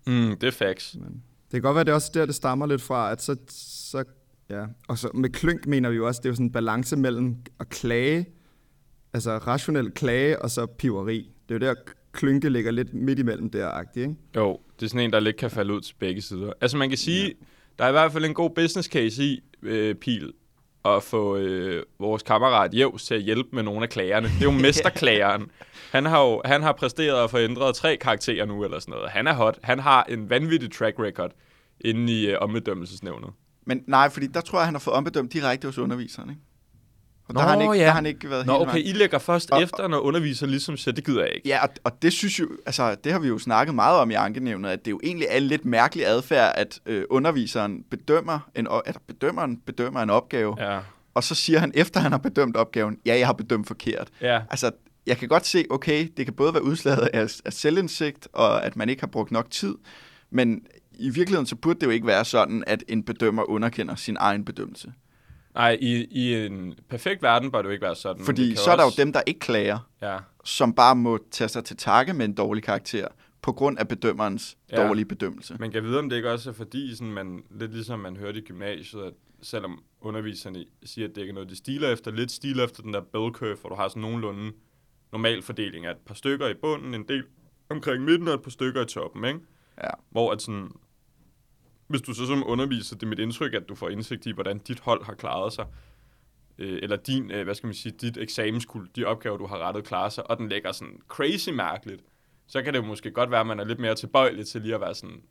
[0.07, 0.95] Mm, det er facts.
[0.95, 3.35] Men det kan godt være, det er også der, det stammer lidt fra, at så,
[3.49, 4.03] så
[4.49, 4.65] ja.
[4.87, 7.35] Og så med klynk mener vi jo også, det er jo sådan en balance mellem
[7.59, 8.25] at klage,
[9.13, 11.31] altså rationel klage, og så piveri.
[11.49, 11.81] Det er jo der,
[12.11, 14.15] klynke ligger lidt midt imellem der, ikke?
[14.35, 16.53] Jo, det er sådan en, der lidt kan falde ud til begge sider.
[16.61, 17.33] Altså man kan sige, ja.
[17.79, 20.33] der er i hvert fald en god business case i, øh, Pil,
[20.85, 24.27] at få øh, vores kammerat Jævs til at hjælpe med nogle af klagerne.
[24.27, 25.51] Det er jo mesterklageren.
[25.91, 29.09] Han har jo han har præsteret at få ændret tre karakterer nu, eller sådan noget.
[29.09, 29.59] Han er hot.
[29.63, 31.31] Han har en vanvittig track record
[31.81, 33.29] inde i øh, ombedømmelsesnævnet.
[33.65, 36.41] Men nej, fordi der tror jeg, han har fået ombedømt direkte hos underviseren, ikke?
[37.31, 37.79] Og der, Nå, har han ikke, ja.
[37.79, 38.85] der har han ikke været Nå, helt okay, vejen.
[38.85, 41.49] I lægger først Og- efter, når underviser ligesom siger, det gider jeg ikke.
[41.49, 44.13] Ja, og, og det synes jo, altså det har vi jo snakket meget om i
[44.13, 48.67] ankenævnet, at det jo egentlig er en lidt mærkelig adfærd, at øh, underviseren bedømmer en,
[48.85, 50.73] at bedømmeren bedømmer en opgave, ja.
[50.73, 50.79] Ja,
[51.13, 54.07] og så siger han, efter han har bedømt opgaven, ja, jeg har bedømt forkert.
[54.21, 54.39] ja.
[54.49, 54.71] Altså,
[55.07, 58.75] jeg kan godt se, okay, det kan både være udslaget af, af selvindsigt, og at
[58.75, 59.75] man ikke har brugt nok tid,
[60.31, 60.61] men
[60.99, 64.45] i virkeligheden så burde det jo ikke være sådan, at en bedømmer underkender sin egen
[64.45, 64.93] bedømmelse.
[65.55, 68.25] Nej, i, i en perfekt verden bør det jo ikke være sådan.
[68.25, 71.47] Fordi så er der jo også- dem, der ikke klager, Ja, som bare må tage
[71.47, 73.07] sig til takke med en dårlig karakter,
[73.41, 74.87] på grund af bedømmerens ja.
[74.87, 75.55] dårlige bedømmelse.
[75.59, 78.39] Man kan vide, om det ikke også er fordi, sådan man, lidt ligesom man hørte
[78.39, 82.31] i gymnasiet, at selvom underviserne siger, at det ikke er noget, de stiler efter, lidt
[82.31, 84.51] stiler efter den der bell curve, hvor du har sådan nogenlunde
[85.11, 87.23] normal fordeling af et par stykker i bunden, en del
[87.69, 89.39] omkring midten og et par stykker i toppen, ikke?
[89.83, 89.89] Ja.
[90.09, 90.71] Hvor at sådan,
[91.91, 94.57] hvis du så som underviser, det er mit indtryk, at du får indsigt i, hvordan
[94.57, 95.65] dit hold har klaret sig,
[96.57, 99.83] øh, eller din, øh, hvad skal man sige, dit eksamenskuld, de opgaver, du har rettet,
[99.83, 102.03] klarer sig, og den lægger sådan crazy mærkeligt,
[102.47, 104.75] så kan det jo måske godt være, at man er lidt mere tilbøjelig til lige
[104.75, 105.23] at være sådan,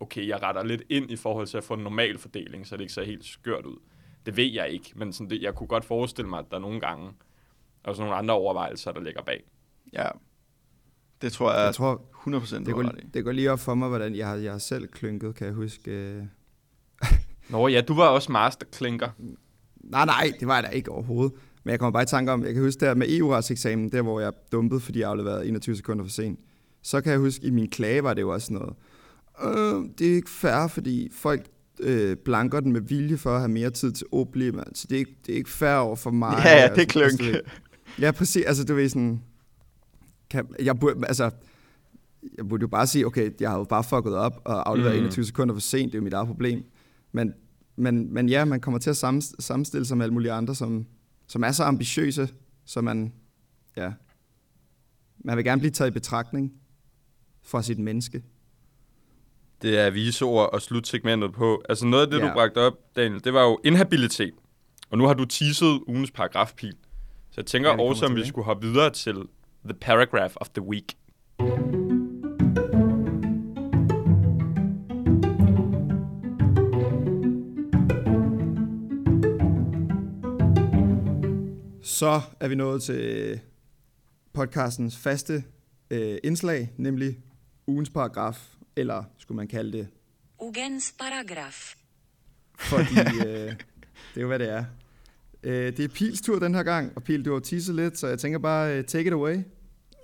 [0.00, 2.82] okay, jeg retter lidt ind i forhold til at få en normal fordeling, så det
[2.82, 3.76] ikke ser helt skørt ud.
[4.26, 6.80] Det ved jeg ikke, men sådan det, jeg kunne godt forestille mig, at der nogle
[6.80, 7.12] gange
[7.84, 9.44] er sådan nogle andre overvejelser, der ligger bag.
[9.92, 10.08] Ja.
[11.24, 13.06] Det tror jeg, Jeg tror, 100% det går, har ret i.
[13.14, 15.54] det går lige op for mig, hvordan jeg har, jeg har selv klynket, kan jeg
[15.54, 15.90] huske.
[15.90, 16.22] øh.
[17.50, 19.08] Nå ja, du var også masterklinker.
[19.84, 21.32] Nej, nej, det var jeg da ikke overhovedet.
[21.64, 24.20] Men jeg kommer bare i tanke om, jeg kan huske der med EU-retseksamen, der hvor
[24.20, 26.38] jeg dumpede, fordi jeg afleverede 21 sekunder for sent.
[26.82, 28.74] Så kan jeg huske, i min klage var det jo også noget.
[29.44, 31.46] Øh, det er ikke fair, fordi folk
[31.80, 34.06] øh, blanker den med vilje for at have mere tid til
[34.54, 34.74] man.
[34.74, 36.42] Så det er, ikke, det er ikke fair over for mig.
[36.44, 37.10] Ja, ja, Altså, det er klønk.
[37.12, 37.40] altså, ved-
[37.98, 38.44] Ja, præcis.
[38.44, 39.22] Altså, du ved sådan...
[40.34, 41.30] Kan, jeg burde, altså,
[42.38, 45.00] jeg burde jo bare sige, okay, jeg har jo bare fucket op og afleveret Mm.
[45.00, 45.04] mm.
[45.06, 46.64] 21 sekunder for sent, det er jo mit eget problem.
[47.12, 47.34] Men,
[47.76, 50.86] men, men ja, man kommer til at sammen, sammenstille sig med alle mulige andre, som,
[51.26, 52.28] som er så ambitiøse,
[52.64, 53.12] så man,
[53.76, 53.92] ja,
[55.24, 56.52] man vil gerne blive taget i betragtning
[57.42, 58.22] for sit menneske.
[59.62, 61.62] Det er viseord og slutsegmentet på.
[61.68, 62.28] Altså noget af det, ja.
[62.28, 64.34] Du bragte op, Daniel, det var jo inhabilitet.
[64.90, 66.74] Og nu har du teaset ugens paragrafpil.
[67.30, 69.16] Så jeg tænker Ja, også, om vi skulle hoppe videre til
[69.64, 70.96] the paragraph of the week.
[81.82, 83.40] Så er vi nået til
[84.32, 85.44] podcastens faste
[85.90, 87.18] øh, indslag, nemlig
[87.66, 89.88] ugens paragraf, eller skulle man kalde det,
[90.40, 91.74] Ugens paragraf.
[92.58, 92.94] fordi
[93.26, 93.52] øh,
[94.14, 94.64] det er jo, hvad det er.
[95.42, 98.06] Øh, det er Pils tur den her gang, og Pil, du har teaset lidt, så
[98.06, 99.42] jeg tænker bare, øh, take it away.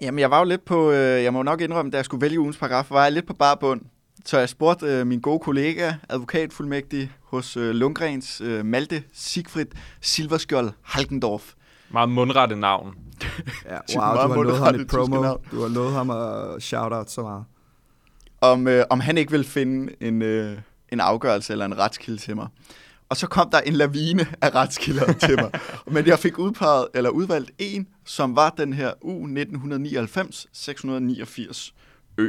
[0.01, 2.41] Jamen, jeg var jo lidt på, øh, jeg må nok indrømme, da jeg skulle vælge
[2.41, 3.81] ugens paragraf, var jeg lidt på bare bund.
[4.25, 9.67] Så jeg spurgte øh, min gode kollega, advokatfuldmægtig hos øh, Lundgrens, øh, Malte Sigfrid
[10.01, 11.53] Silverskjold Halkendorf.
[11.91, 12.95] Meget mundrette navn.
[13.65, 15.37] Ja, wow, du meget har lovet ham et promo.
[15.51, 17.45] Du har lovet ham at shout-out så meget.
[18.41, 22.37] om, øh, om han ikke ville finde en, øh, en afgørelse eller en retskilde til
[22.37, 22.47] mig.
[23.11, 25.51] Og så kom der en lavine af retskilder til mig.
[25.95, 31.73] Men jeg fik udpeget, eller udvalgt en, som var den her U 1999-689
[32.19, 32.29] Ø.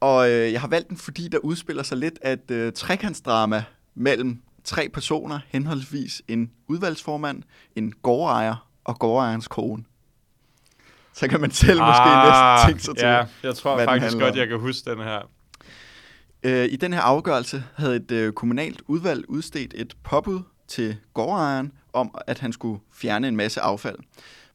[0.00, 3.64] Og øh, jeg har valgt den, fordi der udspiller sig lidt af et øh, trekantsdrama
[3.94, 7.42] mellem tre personer, henholdsvis en udvalgsformand,
[7.76, 9.84] en gårdejer og gårdejerens kone.
[11.12, 13.04] Så kan man selv måske næsten tænke sig til.
[13.04, 15.20] Ah, Ja, jeg tror faktisk godt, jeg kan huske den her.
[16.44, 21.72] Øh, I den her afgørelse havde et øh, kommunalt udvalg udstedt et påbud til gårdejeren
[21.92, 23.98] om, at han skulle fjerne en masse affald.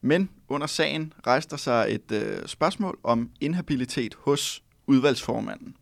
[0.01, 5.75] Men under sagen rejste der sig et øh, spørgsmål om inhabilitet hos udvalgsformanden.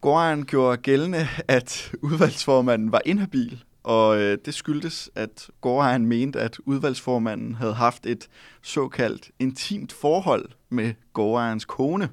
[0.00, 6.58] Gårdejeren gjorde gældende, at udvalgsformanden var inhabil, og øh, det skyldtes, at gårdejeren mente, at
[6.58, 8.28] udvalgsformanden havde haft et
[8.62, 12.08] såkaldt intimt forhold med gårdejerens kone.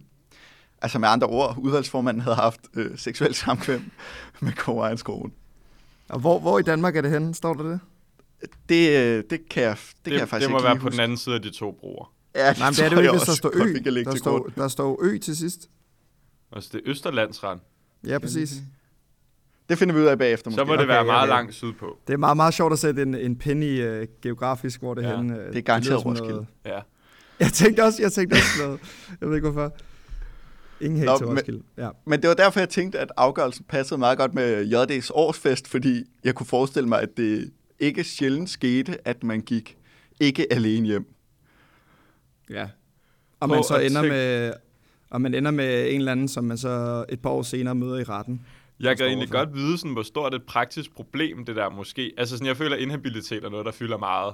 [0.82, 3.92] Altså med andre ord, udvalgsformanden havde haft øh, seksuelt samkvem
[4.40, 5.32] med gårdejerens kone.
[6.10, 7.36] Og hvor, hvor i Danmark er det henne?
[7.36, 7.80] Står der det?
[8.70, 10.76] Det, øh, det kan jeg, det, det kan jeg det, faktisk det må ikke være
[10.76, 10.92] på huske.
[10.92, 12.14] den anden side af de to broer.
[12.36, 13.74] Ja, Nej, men det er det jo ikke, hvis der står ø.
[14.06, 15.70] Der står, der står ø til sidst.
[16.52, 17.60] Altså det er Østerlandsrand.
[18.08, 18.54] Ja, præcis.
[19.70, 20.60] Det finder vi ud af bagefter måske.
[20.62, 21.34] Så må det Okay, være ja, meget ja.
[21.34, 21.98] langt sydpå.
[22.08, 25.08] Det er meget, meget sjovt at sætte en, en penny uh, geografisk, hvor det Ja,
[25.12, 25.48] er henne.
[25.48, 26.46] det er garanteret som Roskilde.
[26.66, 26.80] Ja.
[27.40, 28.80] Jeg tænkte også, jeg tænkte også noget.
[29.22, 29.74] Jeg ved ikke hvorfor.
[30.82, 31.64] Ingen Nå, hate til men- Roskilde.
[31.78, 31.90] Ja.
[32.06, 36.04] Men det var derfor, jeg tænkte, at afgørelsen passede meget godt med JD's årsfest, fordi
[36.24, 39.78] jeg kunne forestille mig, at det ikke sjældent skete, at man gik
[40.20, 41.14] ikke alene hjem.
[42.50, 42.70] ja.
[43.40, 44.54] Og Prøv man så ender tænke- med,
[45.10, 48.00] og man ender med en eller anden, som man så et par år senere møder
[48.00, 48.46] i retten.
[48.80, 49.46] Jeg kan egentlig overfor.
[49.46, 52.12] godt vide, sådan, hvor stort et praktisk problem det der måske.
[52.18, 54.34] Altså sådan, jeg føler, at inhabilitet er noget, der fylder meget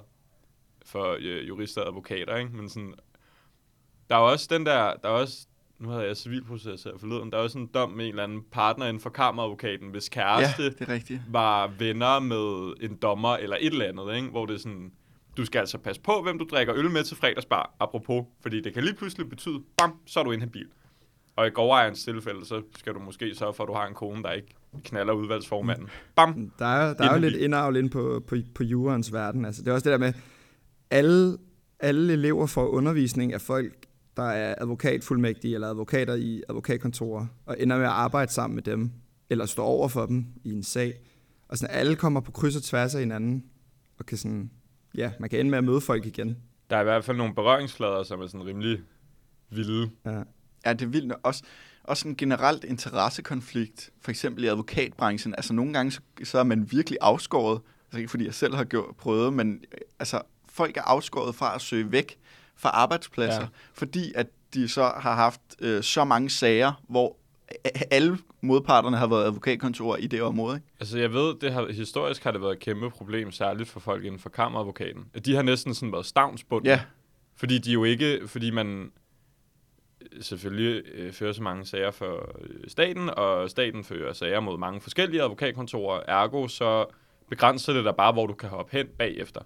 [0.86, 2.52] for øh, jurister og advokater, ikke?
[2.56, 2.93] Men sådan,
[4.10, 5.48] der er også den der, der er også,
[5.80, 8.42] nu havde jeg civilproces her forleden, der er også en dom med en eller anden
[8.52, 11.22] partner inden for kammeradvokaten, hvis kæreste Ja, det er rigtigt.
[11.32, 14.28] var venner med en dommer eller et eller andet, ikke?
[14.28, 14.92] hvor det er sådan,
[15.38, 18.74] du skal altså passe på, hvem du drikker øl med til fredagsbar, apropos, fordi det
[18.74, 20.68] kan lige pludselig betyde, bam, så er du inhabil.
[21.36, 24.24] Og i gårdejerens tilfælde, så skal du måske sørge for, at du har en kone,
[24.24, 24.48] der ikke
[24.84, 25.90] knaller udvalgsformanden.
[26.16, 26.52] Bam!
[26.60, 29.46] Der er, der er jo lidt indavl ind på, på, på jurens verden.
[29.46, 30.14] Altså, det er også det der med,
[30.92, 31.38] alle,
[31.80, 33.74] alle elever får undervisning af folk,
[34.18, 38.91] der er advokatfuldmægtige eller advokater i advokatkontorer, og ender med at arbejde sammen med dem,
[39.30, 40.93] eller stå over for dem i en sag.
[41.47, 43.43] Og sådan, alle kommer på kryds og tværs af hinanden,
[43.99, 44.51] og kan sådan,
[44.97, 46.38] ja, man kan ende med at møde folk igen.
[46.70, 48.80] Der er i hvert fald nogle berøringsflader, som er sådan rimelig
[49.49, 49.89] vilde.
[50.05, 50.24] Ja.
[50.66, 51.13] Ja, det er vildt.
[51.24, 51.43] Også,
[51.84, 55.36] også en generelt interessekonflikt, for eksempel i advokatbranchen.
[55.36, 57.61] Altså nogle gange, så, så er man virkelig afskåret.
[57.88, 59.63] Altså ikke fordi jeg selv har gjort, prøvet, men
[59.99, 62.18] altså, folk er afskåret fra at søge væk
[62.58, 63.47] fra arbejdspladser, Ja.
[63.74, 67.18] fordi at de så har haft øh, så mange sager, hvor
[67.91, 70.56] alle modparterne har været advokatkontorer i det område.
[70.56, 70.68] Ikke?
[70.80, 74.06] Altså, jeg ved, det har, historisk har det været et kæmpe problem, særligt for folk
[74.06, 75.06] inden for kammeradvokaten.
[75.14, 76.70] At de har næsten sådan været stavnsbundne.
[76.70, 76.82] Ja,
[77.36, 78.91] Fordi de jo ikke, fordi man
[80.01, 84.58] øh, selvfølgelig øh, fører så mange sager for øh, staten, og staten fører sager mod
[84.58, 86.01] mange forskellige advokatkontorer.
[86.08, 86.86] Ergo, så
[87.30, 89.41] begrænser det dig bare, hvor du kan hoppe hen bagefter.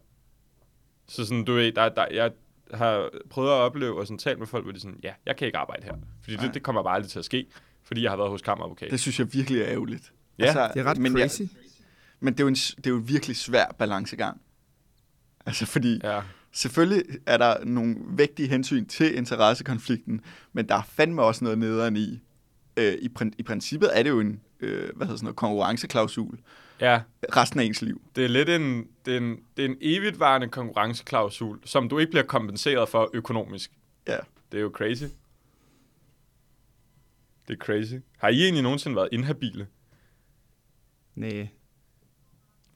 [1.08, 2.32] Så sådan, du ved, der, der, jeg
[2.74, 5.46] har prøvet at opleve og sådan talt med folk, hvor de sådan, ja, jeg kan
[5.46, 5.94] ikke arbejde her.
[6.24, 6.46] Fordi Nej.
[6.46, 7.46] det, det kommer bare aldrig til at ske,
[7.84, 8.92] fordi jeg har været hos kammeradvokat.
[8.92, 10.14] det synes jeg virkelig er ærgerligt.
[10.40, 11.42] Altså, Ja, Det er ret men crazy.
[11.42, 11.50] Jeg,
[12.20, 14.42] men det er, jo en, det er jo en virkelig svær balancegang.
[15.46, 16.22] Altså fordi, Ja.
[16.52, 20.22] Selvfølgelig er der nogle vægtige hensyn til interessekonflikten,
[20.54, 22.20] men der er fandme også noget nederen i.
[22.78, 26.40] Øh, i, prin- I princippet er det jo en øh, hvad hedder sådan noget, konkurrenceklausul
[26.82, 27.02] ja,
[27.36, 28.02] resten af ens liv.
[28.16, 32.10] det er lidt en, det er en, det er en evigtvarende konkurrenceklausul, som du ikke
[32.12, 33.72] bliver kompenseret for økonomisk.
[34.08, 34.18] Ja.
[34.52, 35.04] Det er jo crazy.
[37.48, 37.94] Det er crazy.
[38.18, 39.68] Har I egentlig nogensinde været inhabile?
[41.16, 41.48] Nej.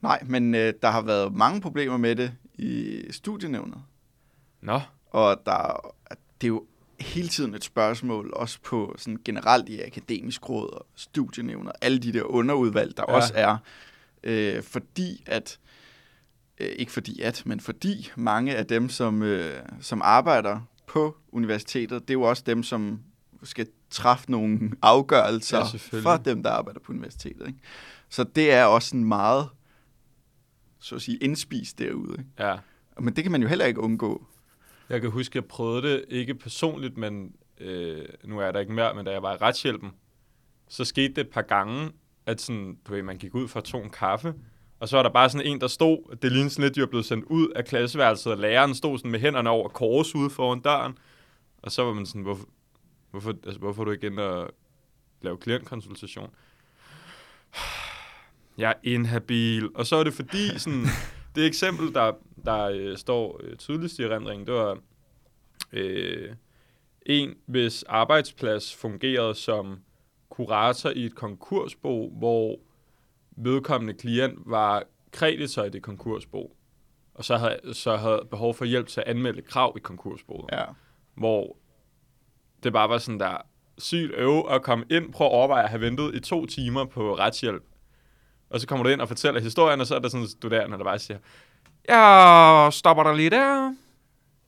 [0.02, 3.82] Nej, men øh, der har været mange problemer med det i studienævnet.
[4.60, 4.80] Nå,
[5.10, 5.94] Og der,
[6.40, 6.66] det er jo
[7.00, 12.12] hele tiden et spørgsmål, også på sådan generelt i akademisk råd og studienævner, alle de
[12.12, 13.14] der underudvalg, der Ja.
[13.14, 13.56] også er,
[14.24, 15.58] øh, fordi at,
[16.60, 22.02] øh, ikke fordi at, men fordi mange af dem, som, øh, som arbejder på universitetet,
[22.02, 23.00] det er jo også dem, som
[23.42, 25.58] skal træffe nogle afgørelser
[25.92, 27.46] Ja, for dem, der arbejder på universitetet.
[27.46, 27.58] Ikke?
[28.08, 29.48] Så det er også sådan meget,
[30.78, 32.12] så at sige, indspist derude.
[32.18, 32.30] Ikke?
[32.38, 32.56] ja.
[33.00, 34.26] Men det kan man jo heller ikke undgå.
[34.88, 38.94] Jeg kan huske, jeg prøvede det, ikke personligt, men øh, nu er der ikke mere,
[38.94, 39.90] men da jeg var i retshjælpen,
[40.68, 41.90] så skete det et par gange,
[42.26, 44.34] at sådan, du ved, man gik ud for at tage en kaffe,
[44.80, 46.86] og så var der bare sådan en, der stod, det lignede sådan lidt, de var
[46.86, 50.60] blevet sendt ud af klasseværelset, og læreren stod sådan med hænderne over kors ude foran
[50.60, 50.98] døren,
[51.62, 52.46] og så var man sådan, hvorfor,
[53.10, 54.50] hvorfor, altså, hvorfor er du ikke inde og
[55.22, 56.30] lave klientkonsultation?
[58.58, 59.68] Jeg er inhabil.
[59.74, 60.84] Og så er det fordi, sådan,
[61.34, 62.12] det eksempel, der,
[62.44, 64.78] der øh, står øh, tydeligst i erindringen, det var
[65.72, 66.34] øh,
[67.06, 69.78] en, hvis arbejdsplads fungerede som
[70.36, 72.56] kurator i et konkursbo, hvor
[73.36, 74.82] vedkommende klient var
[75.12, 76.56] kreditor i det konkursbo,
[77.14, 80.64] og så havde, så havde behov for hjælp til at anmelde krav i konkursboet Ja.
[81.14, 81.56] hvor
[82.62, 83.36] det bare var sådan der
[83.78, 87.14] sygt øve at komme ind, prøve at overveje at have ventet i to timer på
[87.18, 87.62] retshjælp.
[88.50, 90.78] Og så kommer du ind og fortæller historien, og så er der sådan en studerende,
[90.78, 91.18] der bare siger,
[91.88, 93.74] jeg stopper dig lige der.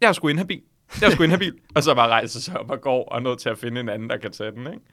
[0.01, 0.62] Jeg er sgu inhabil.
[1.01, 1.59] Jeg er sgu inhabil.
[1.76, 3.89] og så bare rejser sig op og går og er nødt til at finde en
[3.89, 4.84] anden, der kan tage den, ikke?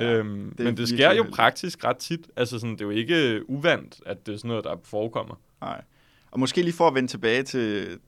[0.00, 2.30] Ja, Ja, øhm, er men det sker jo praktisk ret tit.
[2.36, 5.34] Altså sådan, det er jo ikke uvandt, at det er sådan noget, der forekommer.
[5.60, 5.82] Nej.
[6.30, 7.98] Og måske lige for at vende tilbage til,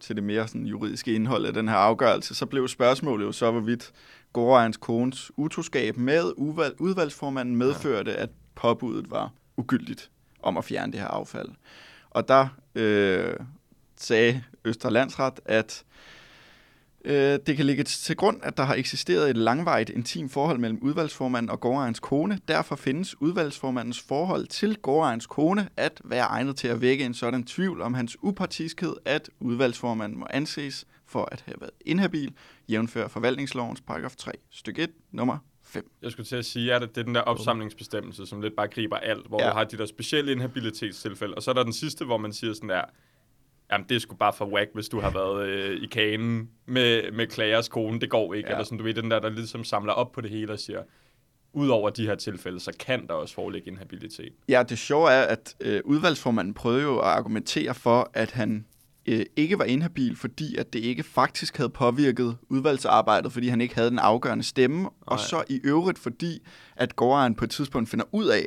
[0.00, 3.50] til det mere sådan juridiske indhold af den her afgørelse, så blev spørgsmålet jo så,
[3.50, 3.92] hvorvidt
[4.32, 10.10] gårdejens kones utroskab med udvalg, udvalgsformanden medførte, at påbuddet var ugyldigt
[10.42, 11.48] om at fjerne det her affald.
[12.10, 13.34] Og der øh,
[13.96, 15.84] sagde Østre Landsret, at
[17.04, 20.78] øh, det kan ligge til grund, at der har eksisteret et langvarigt intim forhold mellem
[20.82, 22.38] udvalgsformanden og gårdejens kone.
[22.48, 27.44] Derfor findes udvalgsformandens forhold til gårdejens kone at være egnet til at vække en sådan
[27.44, 32.34] tvivl om hans upartiskhed, at udvalgsformanden må anses for at have været inhabil,
[32.68, 35.90] jævnfør forvaltningslovens paragraf 3, stykke 1, nummer 5.
[36.02, 38.96] Jeg skulle til at sige, at det er den der opsamlingsbestemmelse, som lidt bare griber
[38.96, 39.42] alt, hvor.
[39.42, 39.48] Ja.
[39.48, 41.34] du har de der specielle inhabilitetstilfælde.
[41.34, 42.82] Og så er der den sidste, hvor man siger sådan der,
[43.72, 47.12] jamen det er sgu bare for whack, hvis du har været øh, i kagen med,
[47.12, 48.48] med klagers kone, det går ikke.
[48.48, 48.54] Ja.
[48.54, 50.82] Eller sådan, du ved, den der, der ligesom samler op på det hele og siger,
[51.52, 54.32] udover de her tilfælde, så kan der også foreligge inhabilitet.
[54.48, 58.66] Ja, det sjove er, at øh, udvalgsformanden prøvede jo at argumentere for, at han
[59.06, 63.74] øh, ikke var inhabil, fordi at det ikke faktisk havde påvirket udvalgsarbejdet, fordi han ikke
[63.74, 66.42] havde den afgørende stemme, og så i øvrigt fordi,
[66.76, 68.44] at gårdejeren på et tidspunkt finder ud af,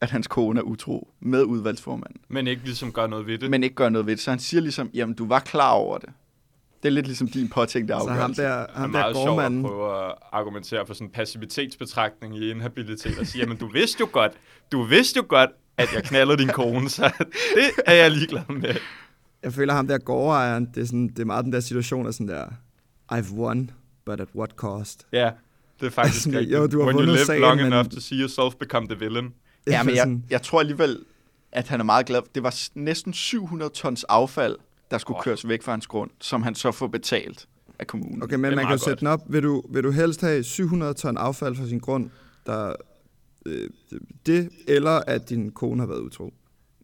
[0.00, 3.50] at hans kone er utro med udvalgsformanden, Men ikke ligesom gør noget ved det.
[3.50, 4.22] men ikke gør noget ved det.
[4.22, 6.08] Så han siger ligesom, jamen du var klar over det.
[6.82, 8.42] Det er lidt ligesom din påtænkte Så ham afgørelse.
[8.42, 11.10] der, det er ham der meget sjovt at gårdmanden, prøve at argumentere for sådan en
[11.12, 14.32] passivitetsbetragtning i inhabilitet og sige, jamen du vidste jo godt,
[14.72, 17.12] du vidste jo godt, at jeg knaldede din kone, så
[17.54, 18.74] det er jeg ligeglad med.
[19.42, 22.14] jeg føler ham der gårdejeren, det er, sådan, det er meget den der situation af
[22.14, 22.44] sådan der,
[23.12, 23.70] I've won,
[24.06, 25.06] but at what cost?
[25.12, 25.30] Ja,
[25.80, 26.58] det er faktisk Sådan, rigtigt.
[26.58, 28.98] jo, du har When you live sagen, long men- enough to see yourself become the
[28.98, 29.34] villain.
[29.66, 30.98] Ja, men jeg, jeg tror alligevel,
[31.52, 32.20] at han er meget glad.
[32.34, 34.56] Det var næsten 700 tons affald,
[34.90, 35.24] der skulle Åh.
[35.24, 37.46] køres væk fra hans grund, som han så får betalt
[37.78, 38.22] af kommunen.
[38.22, 39.20] Okay, men man kan jo sætte den op.
[39.26, 42.10] Vil du, vil du helst have 700 ton affald fra sin grund,
[42.46, 42.74] der
[43.46, 43.70] øh,
[44.26, 46.32] det, eller at din kone har været utro?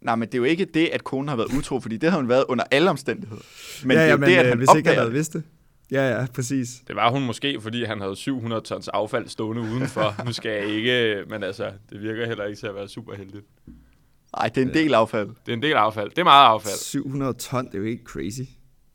[0.00, 2.18] Nej, men det er jo ikke det, at konen har været utro, fordi det har
[2.18, 3.42] hun været under alle omstændigheder.
[3.84, 5.14] Men ja, det er ja, men det, at øh, han hvis ikke opdager havde det.
[5.14, 5.42] vidst det.
[5.91, 6.68] Ja, ja, præcis.
[6.89, 10.24] Det var hun måske, fordi han havde 700 tons affald stående udenfor.
[10.24, 13.45] nu skal jeg ikke, men altså, det virker heller ikke til at være super heldigt.
[14.37, 15.28] Nej, det er en del affald.
[15.28, 16.11] Det er en del affald.
[16.11, 16.78] Det er meget affald.
[16.78, 18.41] 700 ton, det er jo ikke crazy.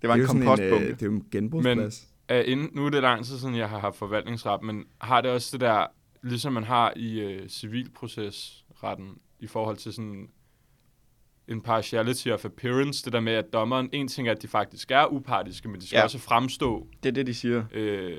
[0.02, 0.86] Det var det en er kompostbunke.
[0.86, 2.08] øh, det er jo en genbrugsplads.
[2.32, 5.32] Uh, inden, nu er det lang tid siden, jeg har haft forvaltningsret, men har det
[5.32, 5.86] også det der,
[6.24, 9.08] ligesom man har i uh, civilprocesretten,
[9.40, 10.28] i forhold til sådan
[11.52, 14.92] en partiality of appearance, det der med, at dommeren, en ting er, at de faktisk
[14.92, 16.04] er upartiske, men de skal Ja.
[16.04, 16.88] også fremstå.
[17.04, 17.64] Det er det, de siger.
[17.74, 18.12] Øh,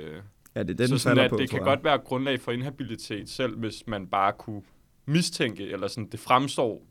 [0.55, 1.65] ja, det er den, så sådan, at på, det kan jeg.
[1.65, 4.63] godt være grundlag for inhabilitet, selv hvis man bare kunne
[5.07, 6.83] mistænke, eller sådan, det fremstår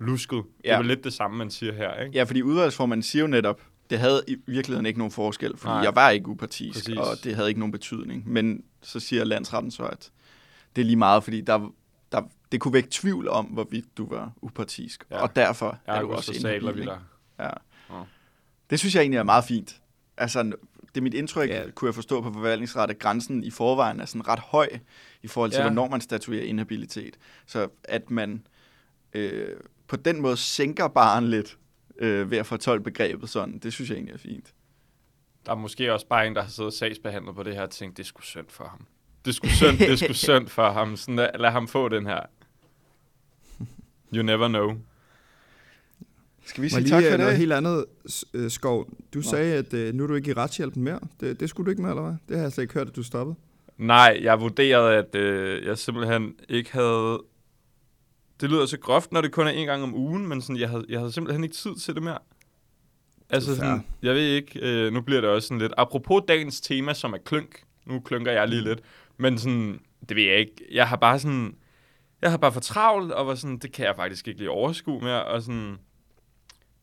[0.00, 0.36] lusket.
[0.64, 0.68] Ja.
[0.68, 2.18] Det er vel lidt det samme, man siger her, ikke?
[2.18, 3.60] Ja, fordi udvalgsformanden siger jo netop,
[3.90, 5.78] det havde i virkeligheden ikke nogen forskel, fordi Nej.
[5.82, 6.96] jeg var ikke upartisk, Præcis.
[6.98, 8.28] og det havde ikke nogen betydning.
[8.28, 10.10] Men så siger landsretten så, at
[10.76, 11.68] det er lige meget, fordi der, der,
[12.52, 15.04] det kunne vække tvivl om, hvorvidt du var upartisk.
[15.10, 15.22] Ja.
[15.22, 16.76] Og derfor Ja, er du også inhabil.
[16.76, 16.98] vi der.
[17.38, 17.50] Ja.
[18.70, 19.80] Det synes jeg egentlig er meget fint.
[20.16, 21.70] Altså, det er mit indtryk, Ja.
[21.74, 24.68] kunne jeg forstå på forvaltningsret, at grænsen i forvejen er sådan ret høj
[25.22, 25.64] i forhold til, Ja.
[25.64, 27.16] hvornår man statuerer inhabilitet.
[27.46, 28.46] Så at man
[29.12, 29.48] øh,
[29.86, 31.58] på den måde sænker barn lidt
[31.98, 34.54] øh, ved at fortolke begrebet sådan, det synes jeg egentlig er fint.
[35.46, 37.96] Der er måske også bare en, der har siddet sagsbehandlet på det her og tænkt,
[37.96, 38.86] det sgu synd for ham.
[39.24, 40.96] Det er sgu synd, det sgu synd for ham.
[40.96, 42.20] Sådan, lad, lad ham få den her.
[44.14, 44.74] You never know.
[46.44, 47.36] Skal vi sige lige tak for øh, det?
[47.36, 47.84] helt andet,
[48.34, 48.90] øh, Skov.
[49.14, 49.22] Du Nå.
[49.22, 51.00] sagde, at øh, nu er du ikke i retshjælpen mere.
[51.20, 52.14] Det, det skulle du ikke med, eller hvad?
[52.28, 53.36] Det har jeg slet ikke hørt, at du stoppede.
[53.76, 57.22] Nej, jeg vurderede, at øh, jeg simpelthen ikke havde...
[58.40, 60.68] Det lyder så groft, når det kun er en gang om ugen, men sådan, jeg,
[60.68, 62.18] havde, jeg havde simpelthen ikke tid til det mere.
[63.30, 65.72] Altså, sådan, jeg ved ikke, øh, nu bliver det også sådan lidt...
[65.76, 67.62] Apropos dagens tema, som er klønk.
[67.86, 68.80] Nu klynker jeg lige lidt.
[69.16, 70.52] Men sådan, det ved jeg ikke.
[70.72, 71.54] Jeg har bare sådan...
[72.22, 75.00] Jeg har bare for travlt, og var sådan, det kan jeg faktisk ikke lige overskue
[75.00, 75.24] mere.
[75.24, 75.78] Og sådan,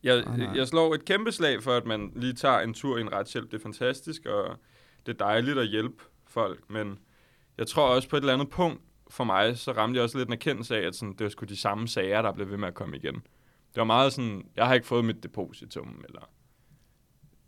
[0.02, 0.50] jeg, nej.
[0.54, 3.50] jeg slår et kæmpe slag for, at man lige tager en tur i en retshjælp.
[3.50, 4.56] Det er fantastisk, og
[5.06, 6.98] det er dejligt at hjælpe folk, men
[7.58, 8.80] jeg tror også på et eller andet punkt
[9.10, 11.44] for mig, så ramte jeg også lidt en erkendelse af, at sådan, det var sgu
[11.44, 13.14] de samme sager, der blev ved med at komme igen.
[13.14, 16.30] Det var meget sådan, jeg har ikke fået mit depositum, eller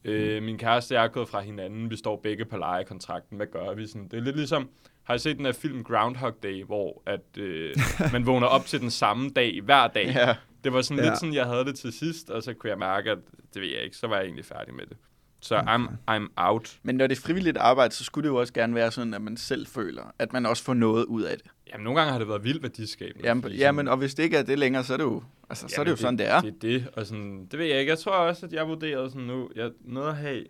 [0.05, 3.47] øh, min kæreste og jeg er gået fra hinanden, vi står begge på lejekontrakten, hvad
[3.47, 3.87] gør vi?
[3.87, 4.69] Sådan, det er lidt ligesom,
[5.09, 7.75] har I set den der film Groundhog Day, hvor at, øh,
[8.13, 10.07] man vågner op til den samme dag hver dag?
[10.07, 10.37] Ja.
[10.65, 11.11] Det var sådan Ja.
[11.11, 13.19] lidt sådan, jeg havde det til sidst, og så kunne jeg mærke, at
[13.55, 14.97] det ved jeg ikke, så var jeg egentlig færdig med det.
[15.41, 16.79] Så I'm, I'm out.
[16.83, 19.23] Men når det er frivilligt arbejde, så skulle det jo også gerne være sådan, at
[19.23, 21.47] man selv føler, at man også får noget ud af det.
[21.73, 23.29] Jamen, nogle gange har det været vildt værdiskabende.
[23.29, 25.23] Jamen, fordi jamen sådan- og hvis det ikke er det længere, så er det jo,
[25.51, 26.41] altså, så er det jo sådan, det er.
[26.41, 27.91] Det er det, og sådan, det ved jeg ikke.
[27.91, 30.45] Jeg tror også, at jeg vurderede sådan nu, jeg nåede at have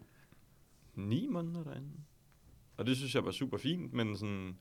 [0.94, 1.88] ni måneder derinde.
[2.78, 4.56] Og det synes jeg var super fint, men sådan,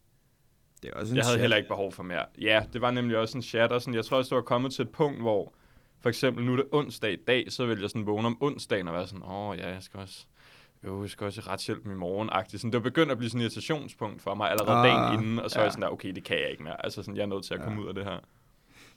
[0.84, 2.26] Det er også jeg havde heller ikke behov for mere.
[2.42, 4.74] Ja, det var nemlig også en chat, og sådan, jeg tror også, det var kommet
[4.74, 5.54] til et punkt, hvor
[6.00, 8.88] for eksempel nu er det onsdag i dag, så vil jeg sådan vågne om onsdagen
[8.88, 10.26] og være sådan, åh ja, jeg skal også,
[10.86, 12.58] jo, jeg skal også i retshjælp i morgen -agtigt.
[12.58, 15.40] Sådan, det var begyndt at blive sådan et irritationspunkt for mig allerede Ah, dagen inden,
[15.40, 15.62] og så ja.
[15.62, 15.72] er jeg ja.
[15.72, 16.86] sådan der, okay, det kan jeg ikke mere.
[16.86, 18.20] Altså sådan, jeg er nødt til at komme ud af det her.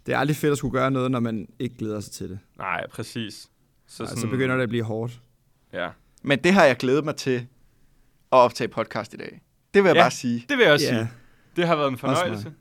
[0.07, 2.39] Det er aldrig fedt at skulle gøre noget, når man ikke glæder sig til det.
[2.59, 3.51] Nej, præcis.
[3.87, 5.21] Så, Så, så begynder det at blive hårdt.
[5.73, 5.91] Ja.
[6.23, 7.47] Men det har jeg glædet mig til
[8.33, 9.41] at optage podcast i dag.
[9.75, 10.03] Det vil jeg Ja.
[10.03, 10.45] bare sige.
[10.49, 10.93] Det vil jeg også Ja.
[10.99, 11.11] sige.
[11.57, 12.53] Det har været en fornøjelse.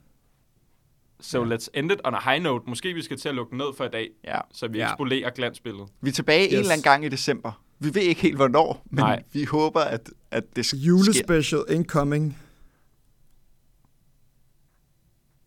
[1.20, 1.56] So Ja.
[1.56, 2.64] let's end it on a high note.
[2.68, 4.38] Måske vi skal til at lukke ned for i dag, Ja.
[4.52, 4.84] så vi Ja.
[4.84, 5.88] ikke spolerer glansbilledet.
[6.00, 6.52] Vi er tilbage yes.
[6.52, 7.62] en eller anden gang i december.
[7.78, 9.22] Vi ved ikke helt, hvornår, men Nej.
[9.32, 10.78] Vi håber, at, at det sk- sker.
[10.78, 12.38] Julespecial incoming.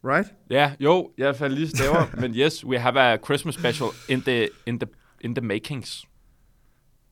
[0.03, 0.27] Right?
[0.49, 4.49] Ja, jo, jeg faldt lige staver, men yes, we have a Christmas special in the,
[4.65, 4.87] in the,
[5.21, 6.05] in the makings.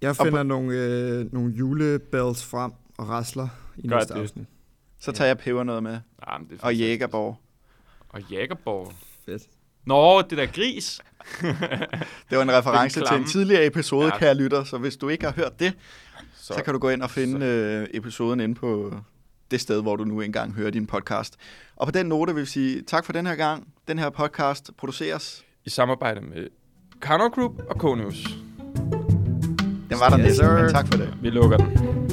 [0.02, 2.72] Jeg finder nogle, øh, nogle julebells frem
[3.02, 3.48] og rasler
[3.78, 4.20] i Gør næste det.
[4.22, 4.46] afsnit.
[5.00, 6.00] Så tager jeg peber noget med.
[6.28, 6.82] Ah, men det er Og fantastisk.
[6.82, 7.38] Jægerborg.
[8.10, 8.92] Og Jægerborg.
[9.26, 9.44] Fedt.
[9.86, 11.02] Nå, det der gris.
[12.30, 14.12] Det var en reference til en tidligere episode, Ja.
[14.14, 14.20] ja.
[14.20, 14.64] kære lytter.
[14.64, 15.74] Så hvis du ikke har hørt det,
[16.36, 18.94] Så, så, kan du gå ind og finde øh, episoden inde på
[19.52, 21.38] det sted, hvor du nu engang hører din podcast.
[21.76, 23.68] Og på den note vil vi sige tak for den her gang.
[23.88, 25.46] Den her podcast produceres.
[25.66, 26.48] I samarbejde med
[27.02, 28.24] Karnov Group og Konius.
[29.90, 30.62] Den var der Yes, næsten, sir.
[30.62, 31.14] men tak for det.
[31.22, 32.11] Vi lukker den.